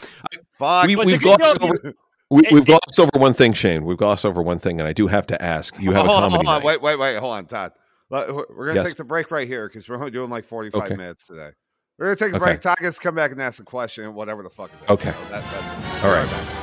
[0.52, 0.86] fuck.
[0.86, 1.80] We, Well, it's a we've good glossed over.
[1.84, 1.94] you-
[2.28, 3.84] We, it- we've glossed over one thing, Shane.
[3.84, 5.72] We've glossed over one thing, and I do have to ask.
[5.80, 6.64] You have a hold on, comedy hold on, night.
[6.64, 7.70] wait, wait, wait, hold on, Todd.
[8.10, 8.88] We're we're gonna Yes.
[8.88, 10.96] take the break right here because we're only doing like forty-five Okay.
[10.96, 11.50] minutes today.
[11.98, 12.44] We're gonna take a Okay.
[12.44, 12.60] break.
[12.62, 14.90] Todd gets to come back and ask a question, whatever the fuck it is.
[14.90, 15.12] Okay.
[15.12, 16.62] So that, that's All right.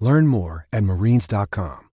[0.00, 1.86] Learn more at marines.com.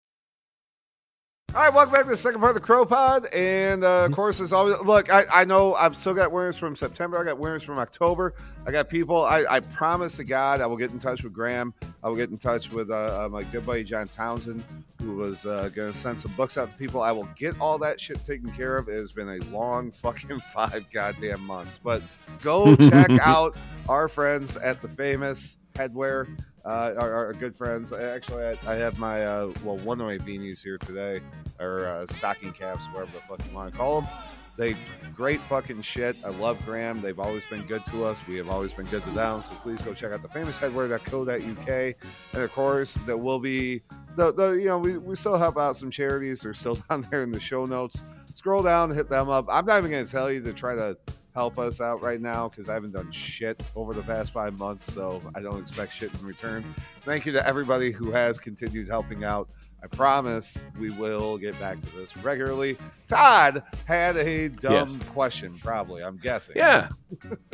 [1.55, 3.33] All right, welcome back to the second part of the CROpod.
[3.33, 4.13] And uh, Mm-hmm.
[4.13, 7.17] of course, as always, look, I, I know I've still got winners from September.
[7.17, 8.35] I got winners from October.
[8.67, 9.25] I got people.
[9.25, 11.73] I, I promise to God, I will get in touch with Graham.
[12.03, 14.65] I will get in touch with uh, uh, my good buddy John Townsend,
[15.01, 17.03] who was uh, going to send some books out to people.
[17.03, 18.89] I will get all that shit taken care of.
[18.89, 21.79] It has been a long fucking five goddamn months.
[21.79, 22.03] But
[22.43, 23.55] go check out
[23.89, 26.39] our friends at the famous Headwear.
[26.65, 27.93] Uh, our good friends.
[27.93, 31.21] Actually, I, I have my uh, well, one of my beanies here today,
[31.61, 34.11] or uh, stocking caps, whatever the fuck you want to call them.
[34.57, 34.77] They
[35.15, 36.17] great fucking shit.
[36.25, 37.01] I love Graham.
[37.01, 38.27] They've always been good to us.
[38.27, 39.43] We have always been good to them.
[39.43, 41.95] So please go check out the famous headwear.co.uk.
[42.33, 43.83] And of course, there will be
[44.17, 46.43] the, the you know we, we still help out some charities.
[46.43, 48.03] They're still down there in the show notes.
[48.35, 49.47] Scroll down, hit them up.
[49.51, 50.97] I'm not even going to tell you to try to
[51.35, 54.93] help us out right now because I haven't done shit over the past five months,
[54.93, 56.65] so I don't expect shit in return.
[57.01, 59.49] Thank you to everybody who has continued helping out.
[59.83, 62.79] I promise we will get back to this regularly.
[63.07, 64.99] Todd had a dumb Yes.
[65.13, 66.03] question, probably.
[66.03, 66.55] I'm guessing.
[66.57, 66.89] Yeah,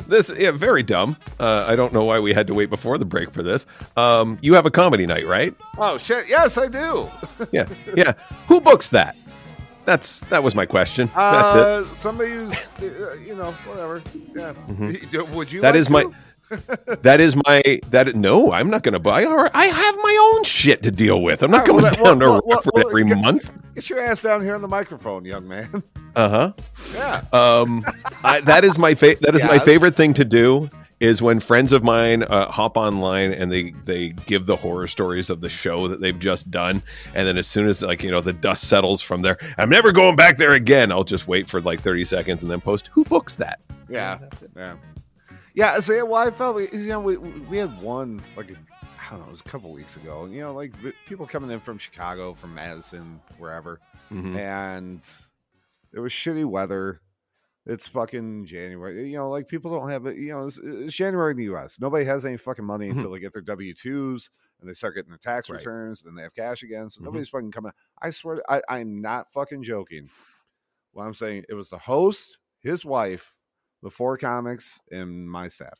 [0.07, 1.17] this yeah very dumb.
[1.41, 3.65] Uh, I don't know why we had to wait before the break for this.
[3.97, 5.53] Um, you have a comedy night, right?
[5.77, 6.29] Oh shit!
[6.29, 7.09] Yes, I do.
[7.51, 7.67] Yeah,
[7.97, 8.13] yeah.
[8.47, 9.17] Who books that?
[9.85, 11.09] That's that was my question.
[11.15, 11.59] That's it.
[11.61, 14.01] uh, Somebody who's, uh, you know, whatever.
[14.35, 14.53] Yeah.
[15.33, 15.61] Would you?
[15.61, 15.61] Mm-hmm.
[15.61, 16.05] That like is my
[17.01, 19.23] that is my that no, I'm not going to buy.
[19.23, 21.43] All right, I have my own shit to deal with.
[21.43, 23.53] I'm not going well, down that- well, to well, well, every get- month.
[23.75, 25.81] Get your ass down here on the microphone, young man.
[26.13, 26.53] Uh huh.
[26.93, 27.23] yeah.
[27.31, 27.85] Um,
[28.21, 30.69] I, that is my fa- that is my favorite thing to do.
[31.01, 35.31] Is when friends of mine uh, hop online and they they give the horror stories
[35.31, 36.83] of the show that they've just done,
[37.15, 39.91] and then as soon as like you know the dust settles from there, I'm never
[39.91, 40.91] going back there again.
[40.91, 43.59] I'll just wait for like 30 seconds and then post who books that.
[43.89, 44.19] Yeah,
[44.55, 44.75] yeah,
[45.55, 45.79] yeah.
[45.79, 49.09] So yeah, well, I felt we, you know we we had one like a, I
[49.09, 50.25] don't know, it was a couple weeks ago.
[50.27, 50.71] You know, like
[51.07, 53.79] people coming in from Chicago, from Madison, wherever,
[54.13, 54.37] Mhm.
[54.37, 55.01] and
[55.93, 57.01] it was shitty weather.
[57.65, 59.09] It's fucking January.
[59.11, 60.17] You know, like people don't have it.
[60.17, 61.79] You know, it's, it's January in the U.S.
[61.79, 62.93] Nobody has any fucking money Mhm.
[62.93, 65.57] until they get their W twos and they start getting their tax Right.
[65.59, 66.01] returns.
[66.01, 66.89] Then they have cash again.
[66.89, 67.05] So Mhm.
[67.05, 67.71] nobody's fucking coming.
[68.01, 70.09] I swear, I, I'm not fucking joking.
[70.91, 73.33] What I'm saying, it was the host, his wife,
[73.83, 75.79] the four comics, and my staff.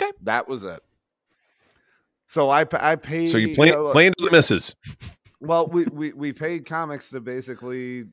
[0.00, 0.12] Okay.
[0.22, 0.82] that was it.
[2.26, 3.28] So I I paid.
[3.30, 4.74] So you play know, playing to the misses.
[5.40, 8.04] well, we, we we paid comics to basically,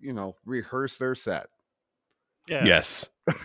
[0.00, 1.48] you know, rehearse their set.
[2.48, 2.64] Yeah.
[2.64, 3.10] Yes.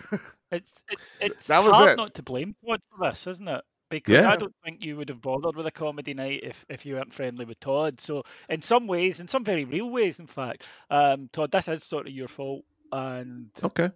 [0.52, 1.96] It's it, it's That was hard it.
[1.96, 3.64] not to blame Todd for this, isn't it?
[3.88, 4.30] Because Yeah.
[4.30, 7.14] I don't think you would have bothered with a comedy night if, if you weren't
[7.14, 8.00] friendly with Todd.
[8.00, 11.84] So in some ways, in some very real ways, in fact, um, Todd, this is
[11.84, 13.90] sort of your fault, and Okay.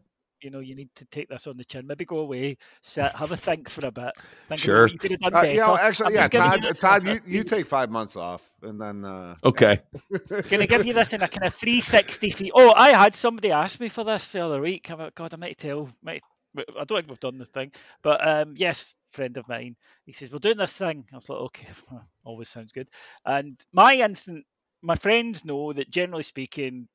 [0.46, 1.86] You know you need to take this on the chin.
[1.86, 4.12] Maybe go away, sit, have a think for a bit.
[4.48, 4.74] Think Sure.
[4.76, 5.54] about what you could have done Uh, better.
[5.54, 8.80] you know, I'm actually, yeah, Todd, you Todd, you, you take five months off, and
[8.80, 9.80] then uh, Okay.
[10.48, 12.52] Gonna give you this in a kind of 360 feet.
[12.54, 14.90] Oh, I had somebody ask me for this the other week.
[14.90, 16.22] I'm like, God, I might tell, might
[16.58, 19.76] I don't think we've done this thing, but um, yes, friend of mine.
[20.06, 21.04] He says we're doing this thing.
[21.12, 21.68] I was like, okay,
[22.24, 22.88] always sounds good.
[23.26, 24.44] And my instant,
[24.82, 26.88] my friends know that generally speaking,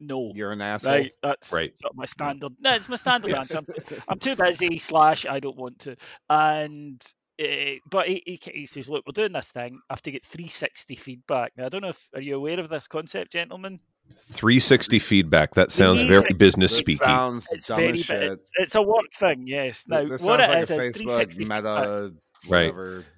[0.00, 0.92] no, You're an asshole.
[0.94, 1.12] right.
[1.22, 1.72] That's Right.
[1.78, 2.52] sort of my standard.
[2.60, 3.52] No, it's my standard Yes.
[3.54, 3.58] answer.
[3.90, 4.78] I'm, I'm too busy.
[4.78, 5.96] Slash, I don't want to.
[6.28, 7.02] And
[7.42, 9.78] uh, but he, he, he says, look, we're doing this thing.
[9.88, 11.52] I have to get 360 feedback.
[11.56, 13.80] Now I don't know if are you aware of this concept, gentlemen?
[14.32, 15.54] 360 feedback.
[15.54, 16.98] That sounds very business This speaky.
[16.98, 18.22] sounds It's dumb very as shit.
[18.22, 19.44] It's, it's a work thing.
[19.46, 19.84] Yes.
[19.88, 22.12] Now this what sounds it like is a is Facebook 360 meta.
[22.48, 22.74] Right.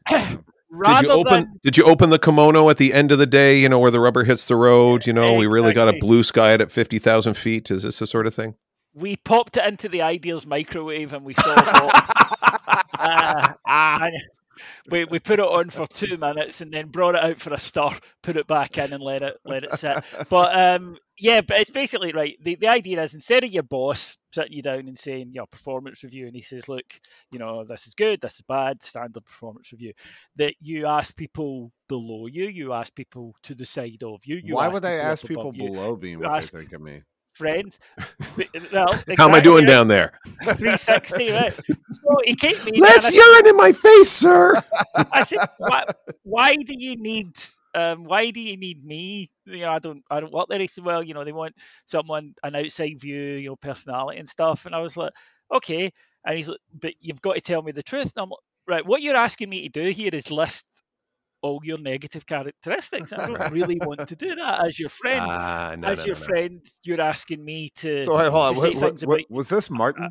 [0.73, 1.33] Did you open?
[1.33, 3.59] than Did you open the kimono at the end of the day?
[3.59, 5.07] You know where the rubber hits the road.
[5.07, 7.71] You know we really got a blue sky at fifty thousand feet.
[7.71, 8.55] Is this the sort of thing?
[8.95, 14.15] we popped it into the Ideals microwave and we saw what, uh, and
[14.89, 17.61] we, we put it on for two minutes and then brought it out for a
[17.61, 17.91] stir,
[18.23, 20.05] put it back in and let it let it sit.
[20.29, 22.37] But um, yeah, but it's basically right.
[22.43, 26.03] The, the idea is instead of your boss sitting you down and saying your performance
[26.03, 26.85] review, and he says, look,
[27.31, 29.93] you know, this is good, this is bad, standard performance review,
[30.37, 34.41] that you ask people below you, you ask people to the side of you.
[34.43, 37.03] you Why would I ask people you, below me what ask they think of me?
[37.43, 37.79] Friends.
[38.73, 39.71] well, How am I doing right.
[39.71, 40.13] down there?
[40.45, 41.53] 360, right?
[41.93, 42.81] So he came to me.
[42.81, 44.63] Less urine in my face, sir.
[44.95, 45.85] I said, why,
[46.23, 47.37] why do you need?
[47.75, 49.31] Um, why do you need me?
[49.47, 50.61] You know, I don't, I don't work there.
[50.61, 51.55] He said, well, you know, they want
[51.87, 54.67] someone an outside view, you know, personality and stuff.
[54.67, 55.13] And I was like,
[55.53, 55.91] okay.
[56.25, 58.13] And he's like, but you've got to tell me the truth.
[58.15, 58.87] And I'm like, right.
[58.87, 60.67] What you're asking me to do here is list
[61.43, 63.13] all your negative characteristics.
[63.13, 65.27] I don't really want to do that as your friend.
[65.29, 66.27] Ah, no, as no, your no, no.
[66.27, 68.03] friend, you're asking me to.
[68.05, 68.55] So hold on.
[68.55, 70.09] to say What, what, things what- about was this Martin?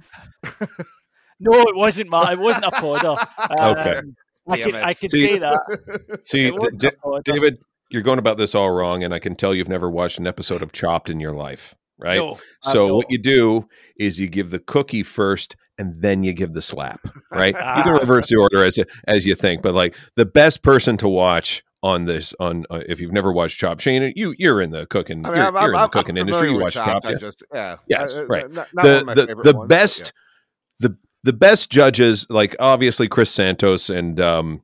[1.40, 2.40] No, it wasn't Martin.
[2.40, 3.16] It wasn't a podder.
[3.80, 3.98] Okay.
[3.98, 4.16] Um,
[4.50, 4.86] I Damn can it.
[4.86, 6.20] I can See- say that.
[6.24, 7.22] See, It wasn't D- a podder.
[7.24, 7.58] David,
[7.90, 10.62] you're going about this all wrong, and I can tell you've never watched an episode
[10.62, 12.18] of Chopped in your life, right?
[12.18, 12.96] No, So not.
[12.96, 17.02] what you do is you give the cookie first, and then you give the slap,
[17.32, 17.56] right?
[17.56, 21.08] you can reverse the order as as you think, but like the best person to
[21.08, 24.86] watch on this on uh, if you've never watched Chop Shane, you you're in the
[24.88, 26.52] cooking, I mean, you're, I'm, you're I'm, in the I'm cooking industry.
[26.52, 27.16] You watch Chopped, Chopped, yeah?
[27.16, 27.78] just yeah.
[27.88, 28.52] Yes, uh, uh, right.
[28.52, 29.66] Not, not the the, the ones, but yeah.
[29.68, 30.14] best
[30.80, 34.62] the the best judges like obviously Chris Santos and um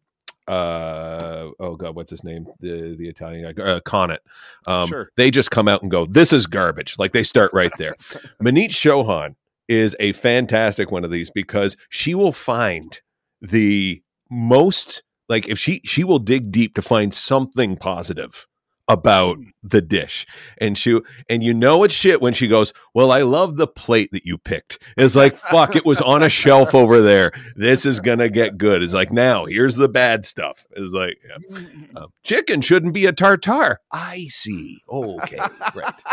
[0.47, 2.47] uh oh god what's his name?
[2.59, 4.17] The the Italian guy uh,
[4.65, 5.11] um Sure.
[5.17, 6.97] they just come out and go this is garbage.
[6.97, 7.93] Like they start right there.
[8.41, 9.35] Maneet Chauhan
[9.67, 13.01] is a fantastic one of these because she will find
[13.41, 18.47] the most like if she she will dig deep to find something positive
[18.87, 20.25] about the dish.
[20.59, 24.09] And she and you know it's shit when she goes well i love the plate
[24.11, 24.79] that you picked.
[24.95, 27.31] It's like fuck it was on a shelf over there.
[27.55, 28.83] This is gonna get good.
[28.83, 30.65] It's like now here's the bad stuff.
[30.71, 31.59] It's like yeah.
[31.95, 34.81] um, chicken shouldn't be a tartar i see.
[34.89, 35.37] Okay
[35.75, 35.93] right.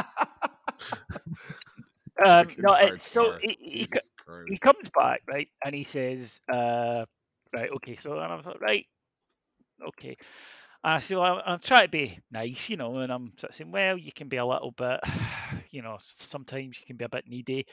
[2.25, 3.89] Um, no, it's so he, he,
[4.49, 7.05] he comes back right, and he says, uh,
[7.53, 8.87] "Right, okay." So and I was like, "Right,
[9.89, 10.17] okay."
[10.85, 13.73] I said, well, I'm, trying to be nice, you know, and I'm sort of saying,
[13.73, 15.01] "Well, you can be a little bit,
[15.71, 17.67] you know, sometimes you can be a bit needy,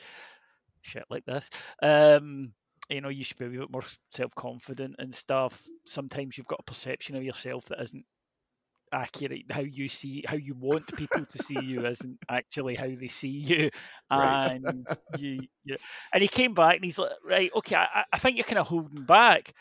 [0.82, 1.50] shit like this."
[1.84, 2.54] Um,
[2.89, 5.62] you know, you should be a bit more self confident and stuff.
[5.86, 8.06] Sometimes you've got a perception of yourself that isn't
[8.93, 9.52] accurate.
[9.52, 13.28] How you see, how you want people to see you, isn't actually how they see
[13.28, 13.69] you.
[14.12, 14.60] Right.
[14.63, 14.86] And
[15.17, 15.78] you, you,
[16.13, 18.67] and he came back and he's like, right, okay, I, I think you're kind of
[18.67, 19.54] holding back.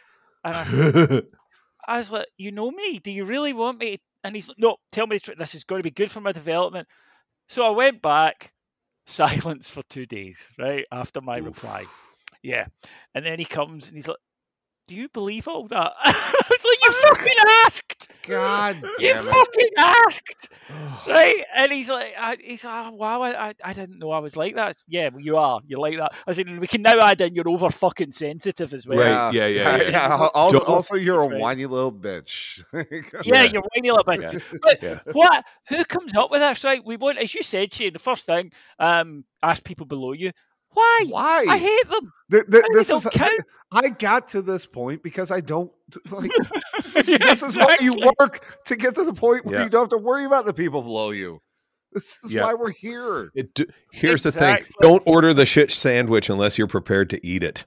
[0.43, 1.27] And I, said,
[1.87, 2.99] I was like, you know me?
[2.99, 3.97] Do you really want me?
[3.97, 5.39] to-" And he's like, no, tell me the truth.
[5.39, 6.89] This is going to be good for my development.
[7.49, 8.53] So I went back,
[9.07, 11.87] silence for two days, right after my reply.
[12.43, 12.67] Yeah,
[13.15, 14.17] and then he comes and he's like,
[14.89, 19.25] "Do you believe all that?" I was like, "You fucking asked." God You it.
[19.25, 20.49] fucking asked,
[21.09, 21.45] right?
[21.55, 24.37] And he's like, I, he's like, oh, wow, I, I, I didn't know I was
[24.37, 24.77] like that.
[24.89, 25.61] Yeah, well, you are.
[25.67, 26.13] You're like that.
[26.27, 28.99] I said, and we can now add in you're over fucking sensitive as well.
[28.99, 29.35] Right.
[29.35, 30.29] Yeah, yeah, yeah.
[30.35, 32.63] Also, Don't- also, you're a whiny little bitch.
[33.25, 34.33] Yeah, you're whiny little bitch.
[34.33, 34.59] Yeah.
[34.63, 34.99] But Yeah.
[35.13, 35.45] what?
[35.69, 36.63] Who comes up with this?
[36.65, 36.85] Right?
[36.85, 37.93] We want, as you said, Shane.
[37.93, 40.33] The first thing, um, ask people below you.
[40.73, 41.05] Why?
[41.09, 41.45] Why?
[41.49, 42.13] I hate them.
[42.31, 43.43] Th- th- They this is count.
[43.73, 45.71] I got to this point because I don't
[46.11, 46.31] like
[46.85, 49.65] this is, Yeah, this is why you work to get to the point where Yeah.
[49.65, 51.41] you don't have to worry about the people below you.
[51.93, 52.45] This is Yeah.
[52.45, 53.31] why we're here.
[53.35, 57.43] It d- here's the thing don't order the shit sandwich unless you're prepared to eat
[57.43, 57.65] it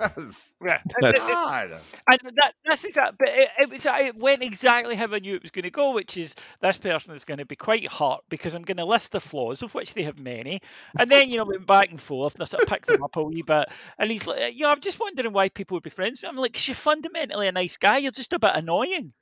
[0.00, 0.54] Yes.
[0.64, 0.78] Yeah.
[1.00, 1.78] That's- God.
[2.10, 5.42] And that, that's exactly, but it, it was it went exactly how I knew it
[5.42, 8.54] was going to go, which is this person is going to be quite hot because
[8.54, 10.60] I'm going to list the flaws, of which they have many,
[10.98, 13.16] and then you know went back and forth, and I sort of picked them up
[13.16, 15.90] a wee bit, and he's like, you know, I'm just wondering why people would be
[15.90, 16.20] friends.
[16.22, 19.12] with him." I'm like, 'Cause you're fundamentally a nice guy, you're just a bit annoying.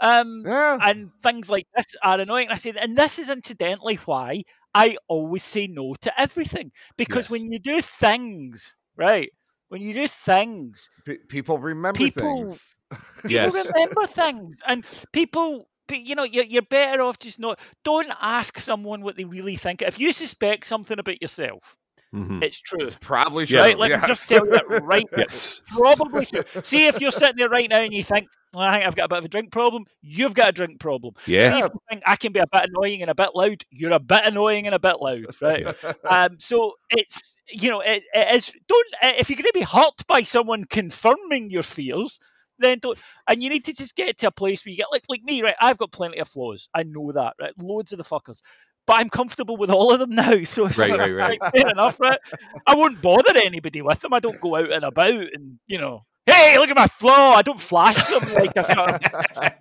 [0.00, 0.80] Um, Yeah.
[0.80, 2.48] and things like this are annoying.
[2.50, 4.42] I said, and this is incidentally why
[4.74, 7.30] I always say no to everything because Yes.
[7.30, 9.30] when you do things right?
[9.68, 12.74] When you do things, P- people remember People- things.
[13.26, 13.52] people Yes.
[13.52, 15.68] remember things, and people.
[15.88, 17.58] but, You know, you're, you're better off just not.
[17.84, 19.82] Don't ask someone what they really think.
[19.82, 21.76] If you suspect something about yourself,
[22.14, 22.42] Mhm.
[22.42, 22.80] it's true.
[22.80, 23.58] It's probably true.
[23.58, 23.78] Right?
[23.78, 25.18] Let me just tell you that right now.
[25.18, 25.60] Yes.
[25.66, 26.42] Probably true.
[26.62, 29.04] See if you're sitting there right now and you think, well, I think I've got
[29.04, 29.84] a bit of a drink problem.
[30.02, 31.14] You've got a drink problem.
[31.26, 31.50] Yeah.
[31.50, 33.62] See if you think I can be a bit annoying and a bit loud.
[33.70, 35.66] You're a bit annoying and a bit loud, right?
[36.08, 39.60] um, so it's you know it, it is don't uh, if you're going to be
[39.62, 42.18] hurt by someone confirming your fears.
[42.58, 42.98] Then don't,
[43.28, 45.42] and you need to just get to a place where you get like like me,
[45.42, 45.54] right?
[45.60, 46.70] I've got plenty of flaws.
[46.74, 47.52] I know that, right?
[47.58, 48.40] Loads of the fuckers,
[48.86, 50.34] but I'm comfortable with all of them now.
[50.44, 51.30] So it's Right, right, right.
[51.30, 52.18] like, fair enough, right?
[52.66, 54.14] I won't bother anybody with them.
[54.14, 57.34] I don't go out and about and you know, hey, look at my flaw.
[57.34, 59.00] I don't flash them like a sort of,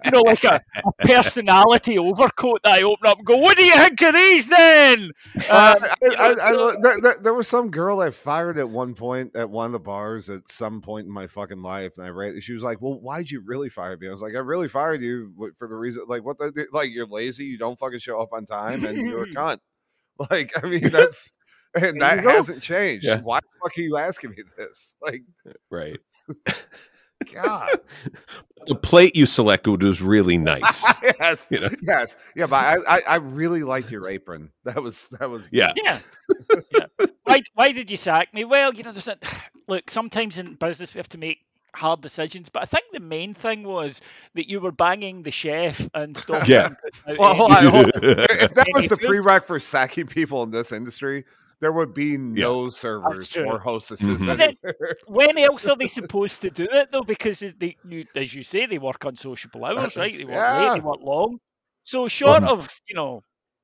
[0.04, 3.66] you know, like a, a personality overcoat that I open up and go, "What do
[3.66, 5.12] you think of these then?"
[5.50, 8.94] Uh, Um, I, I, I, there, there, there was some girl I fired at one
[8.96, 12.10] point at one of the bars at some point in my fucking life, and I
[12.10, 14.68] read she was like, "Well, why'd you really fire me?" I was like, "I really
[14.68, 18.20] fired you for the reason like what the like you're lazy, you don't fucking show
[18.22, 19.60] up on time, and you're a cunt."
[20.32, 21.32] Like, I mean, that's
[21.76, 23.06] and There that hasn't changed.
[23.06, 23.20] Yeah.
[23.22, 24.96] Why the fuck are you asking me this?
[25.02, 26.00] Like, uh, Right.
[27.34, 27.70] God,
[28.68, 30.94] The plate you selected was really nice.
[31.20, 31.70] yes, You know?
[31.82, 34.52] yes, yeah, but I, I, I really like your apron.
[34.66, 35.72] That was that was Yeah.
[35.82, 36.00] Yeah.
[36.72, 37.06] yeah.
[37.24, 38.44] Why, why did you sack me?
[38.44, 39.18] Well, you know, there's a,
[39.68, 41.40] look, sometimes in business we have to make
[41.74, 44.02] hard decisions, but I think the main thing was
[44.36, 46.68] that you were banging the chef and stopping Yeah.
[46.68, 47.92] him putting out Well, hold on, hold on.
[48.04, 49.24] if that was the Any food?
[49.24, 51.24] prereq for sacking people in this industry,
[51.60, 53.46] there would be no servers true.
[53.46, 54.38] or hostesses Mhm.
[54.38, 54.58] Then,
[55.08, 57.04] when else are they supposed to do it though?
[57.04, 60.14] Because they, you, as you say, they work unsociable hours, right?
[60.18, 60.58] They work Yeah.
[60.58, 61.40] late, they work long.
[61.84, 63.24] So short of you know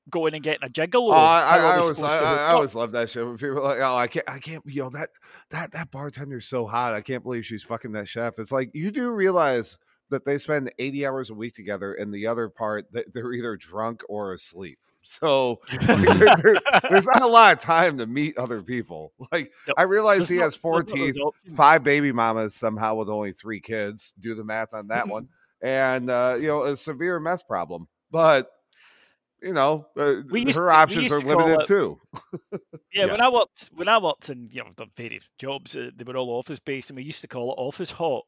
[0.10, 2.92] going and getting a gigolo, Oh, I, I, I always, supposed I, I always love
[2.92, 3.26] that shit.
[3.26, 5.10] When people are like, oh, I can't, I can't, you know, that,
[5.52, 6.94] that, that bartender's so hot.
[6.94, 8.40] I can't believe she's fucking that chef.
[8.40, 9.78] It's like, you do realize
[10.10, 13.56] that they spend 80 hours a week together, and the other part, that they're either
[13.56, 14.80] drunk or asleep.
[15.04, 19.14] So like, there- there- there's not a lot of time to meet other people.
[19.32, 19.76] Like, Nope.
[19.78, 23.10] I realize There's he has four there's not those teeth, five baby mamas somehow with
[23.10, 24.14] only three kids.
[24.20, 25.28] Do the math on that one.
[25.62, 27.88] And, uh, you know, a severe meth problem.
[28.10, 28.50] But,
[29.42, 32.00] you know, uh, used her options are limited it- too.
[32.52, 32.58] Yeah,
[32.94, 33.06] Yeah.
[33.12, 36.18] when I worked when I worked in you know the various jobs, uh, they were
[36.18, 38.24] all office based, and we used to call it office hot.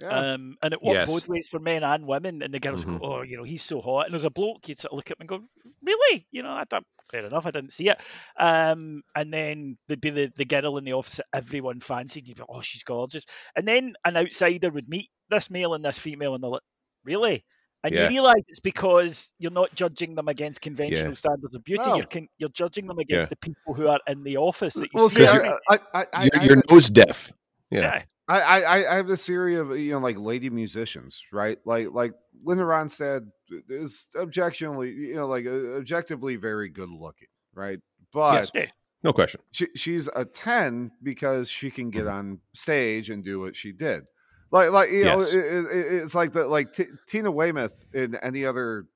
[0.00, 0.08] Yeah.
[0.08, 1.08] Um, and it worked Yes.
[1.10, 2.42] both ways for men and women.
[2.42, 3.00] And the girls Mhm.
[3.00, 5.10] go, "Oh, you know, he's so hot." And there's a bloke you'd sort of look
[5.10, 5.42] at him and go,
[5.82, 6.26] "Really?
[6.30, 7.44] You know, I thought fair enough.
[7.46, 7.98] I didn't see it."
[8.38, 12.26] Um, and then there'd be the, the girl in the office that everyone fancied.
[12.26, 13.24] You'd be, "Oh, she's gorgeous."
[13.56, 16.62] And then an outsider would meet this male and this female, and they're like,
[17.04, 17.44] "Really?"
[17.82, 18.02] And Yeah.
[18.04, 21.82] you realise it's because you're not judging them against conventional standards of beauty.
[21.86, 21.96] No.
[21.96, 23.26] You're con- you're judging them against Yeah.
[23.30, 25.20] the people who are in the office that you Well, see.
[25.20, 27.32] see, every- I, I, I, I, You're, I- you're nose deaf.
[27.70, 28.02] Yeah.
[28.32, 31.58] I, I, I- have this theory of you know like lady musicians, right?
[31.64, 32.12] Like like
[32.44, 33.26] Linda Ronstadt
[33.68, 37.80] is objectively you know like uh, objectively very good looking, right?
[38.12, 38.72] But Yes.
[39.02, 39.40] No question.
[39.52, 44.04] she, she's a ten because she can get on stage and do what she did.
[44.52, 45.32] Like like you Yes.
[45.32, 45.44] know it,
[45.76, 48.86] it- it's like the like T- Tina Weymouth in any other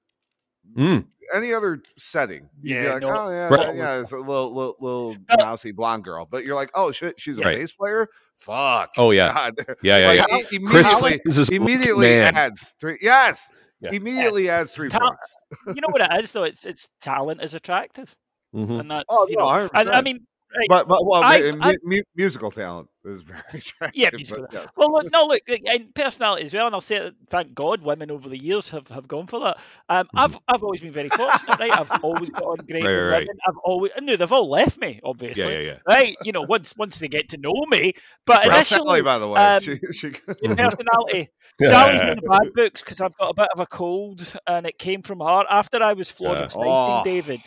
[0.77, 1.07] Mm.
[1.35, 2.49] any other setting.
[2.63, 3.09] You'd be Yeah, like, no.
[3.09, 3.77] oh yeah, Right.
[3.77, 6.27] yeah, it's a little little, little But- mousy blonde girl.
[6.31, 7.57] But you're like, oh shit, she's a Right.
[7.57, 8.09] bass player.
[8.37, 8.91] Fuck.
[8.99, 9.33] Oh, yeah.
[9.33, 9.55] God.
[9.83, 10.37] Yeah, yeah, Like, yeah.
[10.51, 12.99] he Chris immediately, Friends is a immediately adds three.
[13.01, 13.49] Yes,
[13.81, 13.93] Yeah.
[13.93, 15.45] immediately adds three Ta- points.
[15.69, 16.43] you know what it is though?
[16.45, 18.15] It's it's talent is attractive,
[18.55, 18.81] Mhm.
[18.81, 19.49] and that's Oh, you no, know.
[19.69, 19.71] 100%.
[19.87, 24.01] And I mean, right, But but well, I- mu- mu- musical talent is very attractive.
[24.01, 24.75] Yeah, musical yes.
[24.77, 26.67] Well, look, no, look, and personality as well.
[26.67, 29.59] And I'll say, it, thank God, women over the years have, have gone for that.
[29.89, 31.73] Um, I've I've always been very fortunate, right?
[31.73, 32.87] I've always got on great Mm-hmm.
[32.87, 33.39] Right, with right, women.
[33.47, 35.43] I've always, no, they've all left me, obviously.
[35.45, 35.79] Yeah, yeah, yeah.
[35.87, 37.93] Right, you know, once once they get to know me,
[38.27, 40.11] but initially, by the way, um, she, she,
[40.57, 41.29] personality.
[41.61, 44.79] Sally's in the bad books because I've got a bit of a cold, and it
[44.79, 46.65] came from her after I was Florence Yeah.
[46.65, 47.03] Oh.
[47.05, 47.41] David.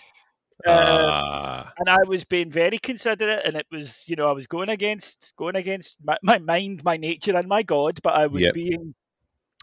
[0.65, 1.73] Uh, Ah.
[1.77, 5.33] and I was being very considerate, and it was, you know, I was going against
[5.37, 8.53] going against my, my mind, my nature, and my God, but I was Yep.
[8.53, 8.95] being,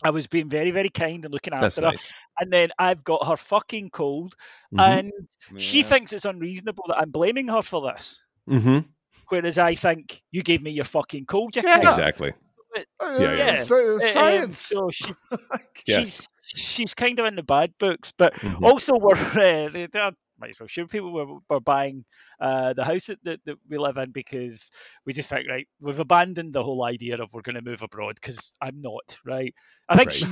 [0.04, 1.92] I was being very, very kind and looking That's after her.
[1.92, 2.12] nice.
[2.38, 4.36] And then I've got her fucking cold,
[4.72, 4.88] Mhm.
[4.88, 5.12] and
[5.60, 8.84] she thinks it's unreasonable that I'm blaming her for this, Mhm.
[9.28, 11.78] whereas I think you gave me your fucking cold, you Yeah.
[11.78, 12.32] cunt." Exactly.
[12.76, 13.54] Uh, Yeah, yeah.
[13.56, 14.58] so- Um, science.
[14.58, 15.12] so she,
[15.86, 16.06] Yes.
[16.08, 18.62] she's she's kind of in the bad books, but Mhm.
[18.62, 19.14] also we're
[19.66, 20.12] uh, they, they are,
[20.44, 22.04] might as well show people we're, we're buying
[22.40, 24.70] uh, the house that, that, that we live in because
[25.06, 28.16] we just think right we've abandoned the whole idea of we're going to move abroad
[28.20, 29.54] because I'm not right.
[29.88, 30.14] I think Right.
[30.16, 30.28] she's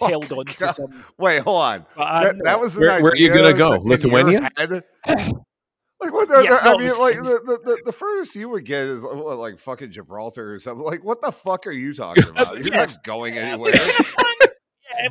[0.00, 0.72] Oh, held fucking on to God.
[0.74, 1.04] some.
[1.18, 1.86] Wait, hold on.
[1.96, 2.60] but I'm That, that not.
[2.60, 3.70] was an Where- where are you gonna go?
[3.70, 4.50] that in your Lithuania?
[6.00, 6.28] Like what?
[6.28, 9.04] The, Yeah, the- I mean, like the, the, the, the furthest you would get is
[9.04, 10.84] what, like fucking Gibraltar or something.
[10.84, 12.56] Like what the fuck are you talking about?
[12.64, 12.86] You're Yeah.
[12.86, 13.70] not going anywhere.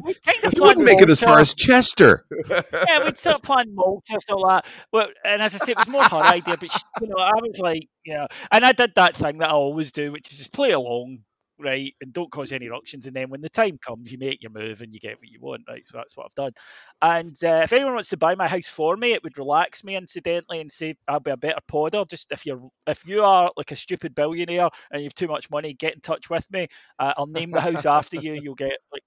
[0.03, 2.25] We kind of we kind of You wouldn't make it as far as Chester.
[2.49, 4.71] yeah, we'd of planned Malta, stuff like that.
[4.91, 7.33] Well, and as I say, it was more her idea, but she, you know, I
[7.35, 10.53] was like, yeah, and I did that thing that I always do, which is just
[10.53, 11.19] play along,
[11.61, 14.51] right, and don't cause any ructions, and then when the time comes, you make your
[14.51, 15.87] move and you get what you want, right?
[15.87, 16.51] So that's what I've done.
[17.01, 19.95] And uh, if anyone wants to buy my house for me, it would relax me,
[19.95, 22.05] incidentally, and say I'll be a better podder.
[22.07, 25.73] Just if you're if you are like a stupid billionaire and you've too much money,
[25.73, 26.67] get in touch with me.
[26.99, 28.33] Uh, I'll name the house after you.
[28.33, 29.03] You'll get like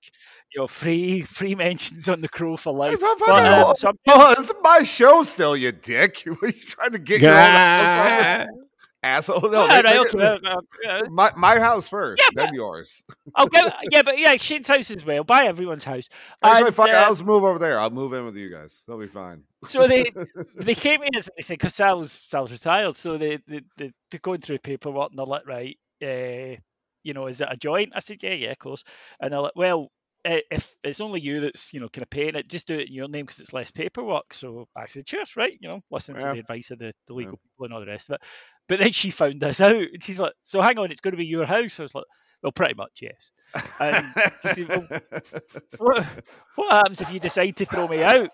[0.52, 3.00] you know free free mentions on the crow for life.
[3.00, 6.22] But, um, so Oh, this is my show still, you dick.
[6.26, 7.32] Are you trying to get your
[9.04, 9.34] own house Gah.
[9.34, 9.40] on?
[9.40, 9.50] asshole?
[9.52, 13.02] No, All they- right, they- okay, uh, my my house first, Yeah, then yours.
[13.34, 15.24] I'll give, yeah, but yeah, Shane's house as well.
[15.24, 16.08] Buy everyone's house.
[16.42, 17.78] Actually, And, fuck it, uh, I'll just move over there.
[17.78, 18.82] I'll move in with you guys.
[18.86, 19.42] They'll be fine.
[19.66, 20.10] so they
[20.56, 24.20] they came in and they said because Sal's Sal's retired, so they they they they're
[24.22, 26.56] going through paperwork and they're like, right, uh,
[27.02, 27.92] you know, is it a joint?
[27.94, 28.82] I said, yeah, yeah, of course.
[29.20, 29.90] And they're like, well,
[30.24, 32.94] if it's only you that's you know kind of paying it, just do it in
[32.94, 34.34] your name because it's less paperwork.
[34.34, 35.56] So I said, cheers, right?
[35.60, 36.20] You know, listen Yeah.
[36.20, 38.22] to the advice of the, the legal people and all the rest of it.
[38.68, 41.18] But then she found this out, and she's like, so hang on, it's going to
[41.18, 41.78] be your house.
[41.78, 42.04] I was like,
[42.42, 43.30] well, pretty much, yes.
[43.78, 44.88] And she said, well,
[45.78, 46.06] what,
[46.54, 48.30] what happens if you decide to throw me out?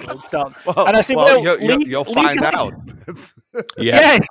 [0.00, 0.54] Don't start.
[0.66, 2.74] well, and I said, well, well, you'll, you'll, le- find legally- out.
[3.76, 3.96] Yeah.
[4.16, 4.26] Yes.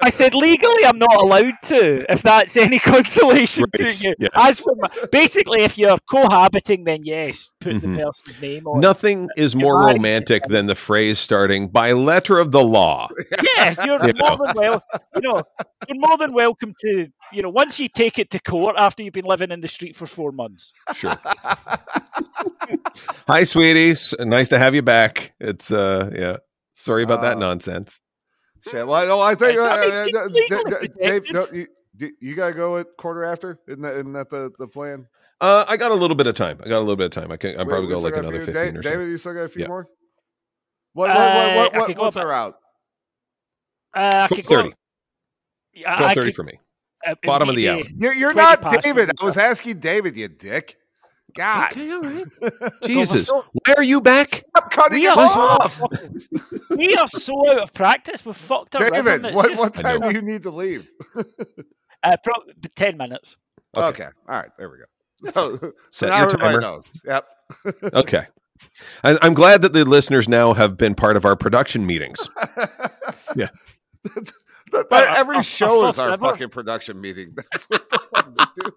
[0.00, 4.14] I said legally I'm not allowed to, if that's any consolation Right, to you.
[4.20, 4.30] yes.
[4.34, 7.80] As my, basically, if you're cohabiting, then yes, put Mhm.
[7.96, 8.78] the person's name on.
[8.80, 13.08] Nothing is more romantic than the phrase starting by letter of the law.
[13.56, 14.46] Yeah, you're You more know.
[14.46, 14.82] than well.
[15.16, 15.42] You know,
[15.88, 17.08] you're more than welcome to.
[17.32, 19.94] You know, once you take it to court after you've been living in the street
[19.96, 20.72] for four months.
[20.94, 21.16] Sure.
[23.28, 24.14] Hi, sweeties.
[24.20, 25.32] Nice to have you back.
[25.40, 26.36] It's uh, yeah.
[26.74, 28.00] Sorry about that Uh, nonsense.
[28.68, 28.86] Shit.
[28.86, 31.68] Well, no, I think uh, mean, uh, uh, legally D- D- Dave, protected.
[31.98, 33.58] you, you gotta go at quarter after.
[33.68, 35.06] Isn't that isn't that the, the plan?
[35.40, 36.58] Uh, I got a little bit of time.
[36.64, 37.30] I got a little bit of time.
[37.32, 37.58] I can.
[37.58, 38.90] I'm We- probably go like another few- fifteen Da- or so.
[38.90, 39.68] David, you still got a few Yeah.
[39.68, 39.88] more.
[40.92, 42.54] What, what, Uh, what, what, I what- what's our route?
[43.96, 44.72] Uh, I could go- 12:30.
[45.74, 46.58] Yeah, I Twelve thirty could- for me.
[47.06, 47.82] Uh, Bottom of the hour.
[47.96, 49.08] You're, you're not David.
[49.08, 50.76] would I was asking David, you dick.
[51.34, 52.72] God, Okay, all right.
[52.84, 54.28] Jesus, so- why are you back?
[54.28, 55.78] stop cutting We are, so off.
[55.78, 56.22] fucking-
[56.76, 58.24] we are so out of practice.
[58.26, 59.04] We've fucked our rhythm.
[59.22, 60.90] David, what, just- what time do you need to leave?
[62.02, 62.42] Uh, pro-
[62.74, 63.36] ten minutes.
[63.76, 64.04] Okay.
[64.26, 64.48] All right.
[64.58, 64.84] There we go.
[65.34, 66.60] So, so Set now your everybody timer.
[66.62, 66.90] knows.
[67.04, 67.26] Yep.
[67.92, 68.26] Okay.
[69.04, 72.26] I, I'm glad that the listeners now have been part of our production meetings.
[73.36, 73.48] Yeah.
[74.90, 77.34] Every show is our fucking production meeting.
[77.52, 78.72] That's what the fuck we do.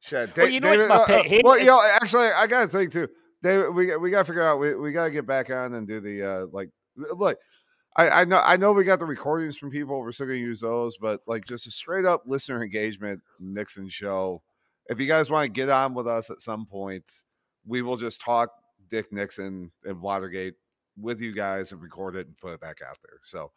[0.00, 0.36] Shit.
[0.36, 1.44] Well, you know David, my uh, pet uh, hate.
[1.44, 3.08] Well, you know, actually, I got to think too.
[3.42, 4.58] David, we we got to figure out.
[4.58, 6.70] We, we got to get back on and do the uh like.
[6.96, 7.38] Look,
[7.96, 9.98] I I know I know we got the recordings from people.
[10.00, 14.42] We're still gonna use those, but like just a straight up listener engagement Nixon show.
[14.88, 17.04] If you guys want to get on with us at some point,
[17.66, 18.50] we will just talk
[18.88, 20.54] Dick Nixon and Watergate
[20.96, 23.18] with you guys and record it and put it back out there.
[23.22, 23.50] So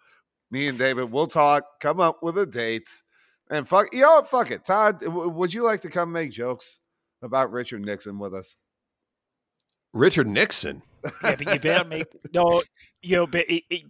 [0.52, 2.88] me and David we'll talk, come up with a date,
[3.50, 4.22] and fuck you know?
[4.24, 4.66] Fuck it.
[4.66, 6.80] Todd, w- would you like to come make jokes
[7.22, 8.58] about Richard Nixon with us?
[9.94, 10.82] Richard Nixon.
[11.24, 12.62] Yeah, but you better make no.
[13.02, 13.84] You know, but it, it,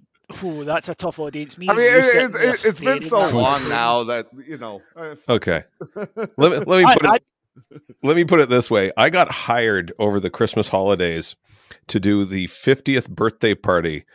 [0.43, 1.57] ooh, that's a tough audience.
[1.57, 4.81] Me I mean, it, it, it, it's been so at long now that you know.
[4.95, 5.63] uh, Okay.
[5.95, 7.19] Let me let me I- put it I-
[8.03, 8.91] let me put it this way.
[8.95, 11.35] I got hired over the Christmas holidays
[11.87, 14.05] to do the 50th birthday party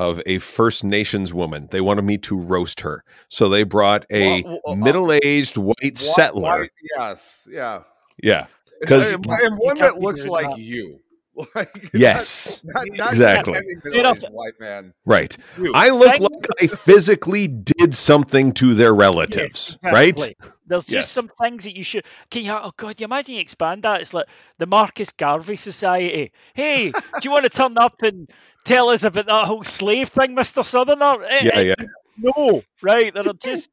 [0.00, 1.68] of a First Nations woman.
[1.70, 3.04] They wanted me to roast her.
[3.28, 6.42] So they brought a Wha- wha- uh, middle-aged white why- settler.
[6.42, 7.82] why- yes, yeah.
[8.22, 8.46] Yeah.
[8.86, 10.58] 'Cause- and, and one that looks like that.
[10.58, 11.00] you.
[11.54, 12.60] Like, Yes.
[12.64, 13.60] not, not, not Exactly.
[13.84, 14.92] just You know- white man.
[15.06, 15.34] Right.
[15.56, 15.72] You.
[15.74, 20.08] I look Thank- like I physically did something to their relatives, Yes, right?
[20.10, 20.50] exactly.
[20.66, 21.04] There's Yes.
[21.04, 22.04] just some things that you should.
[22.30, 22.52] Can you?
[22.52, 24.02] Oh God, you imagine you expand that?
[24.02, 24.26] It's like
[24.58, 26.30] the Marcus Garvey Society.
[26.54, 28.28] Hey, do you want to turn up and
[28.64, 31.22] tell us about that whole slave thing, Mister Southerner?
[31.24, 31.86] Eh, Yeah, eh, yeah.
[32.18, 33.12] No, right?
[33.14, 33.70] There are just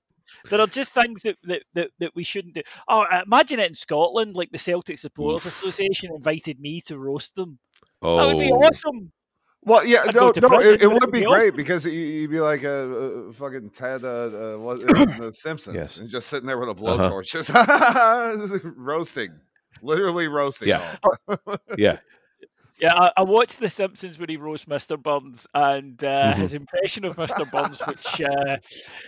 [0.49, 2.61] there are just things that, that, that, that we shouldn't do.
[2.87, 7.35] Oh, uh, imagine it in Scotland, like the Celtic Supporters Association invited me to roast
[7.35, 7.59] them.
[8.01, 9.11] Oh, That would be awesome.
[9.63, 12.39] Well, yeah, I'd no, no, it, it would be be great because you- you'd be
[12.39, 15.97] like a, uh fucking Ted, uh, uh, The Simpsons, Yes.
[15.97, 17.09] and just sitting there with a Uh-huh.
[17.09, 17.51] blowtorch, just
[18.77, 19.31] roasting,
[19.81, 20.69] literally roasting.
[20.69, 20.95] Yeah.
[21.77, 21.97] yeah.
[22.79, 25.01] Yeah, I, I watched The Simpsons when he roast Mr.
[25.01, 26.35] Burns, and uh, Mhm.
[26.35, 27.49] his impression of Mr.
[27.49, 28.57] Burns, which uh,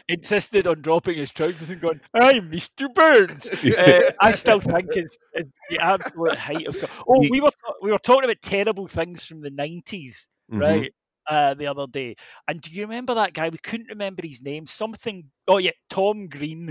[0.08, 2.92] insisted on dropping his trousers and going, "I'm Mr.
[2.94, 3.46] Burns."
[3.78, 6.84] uh, I still think is, is the absolute height of.
[7.08, 7.52] Oh, we were
[7.82, 10.62] we were talking about terrible things from the '90s, Mhm.
[10.62, 10.94] right?
[11.30, 12.16] uh, the other day.
[12.48, 13.50] And do you remember that guy?
[13.50, 14.66] We couldn't remember his name.
[14.66, 15.26] Something.
[15.48, 16.68] Oh yeah, Tom Green.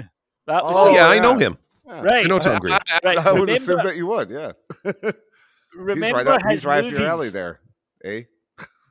[0.48, 0.94] That was Oh, it.
[0.94, 1.56] yeah, I know him.
[1.86, 2.00] Yeah.
[2.00, 2.24] right.
[2.24, 2.74] I know Tom Green.
[2.74, 4.30] I, Right, I would remember- assume that you would.
[4.30, 4.52] Yeah.
[5.72, 7.60] he's Remember right up, his he's right up your alley there.
[8.04, 8.22] Eh?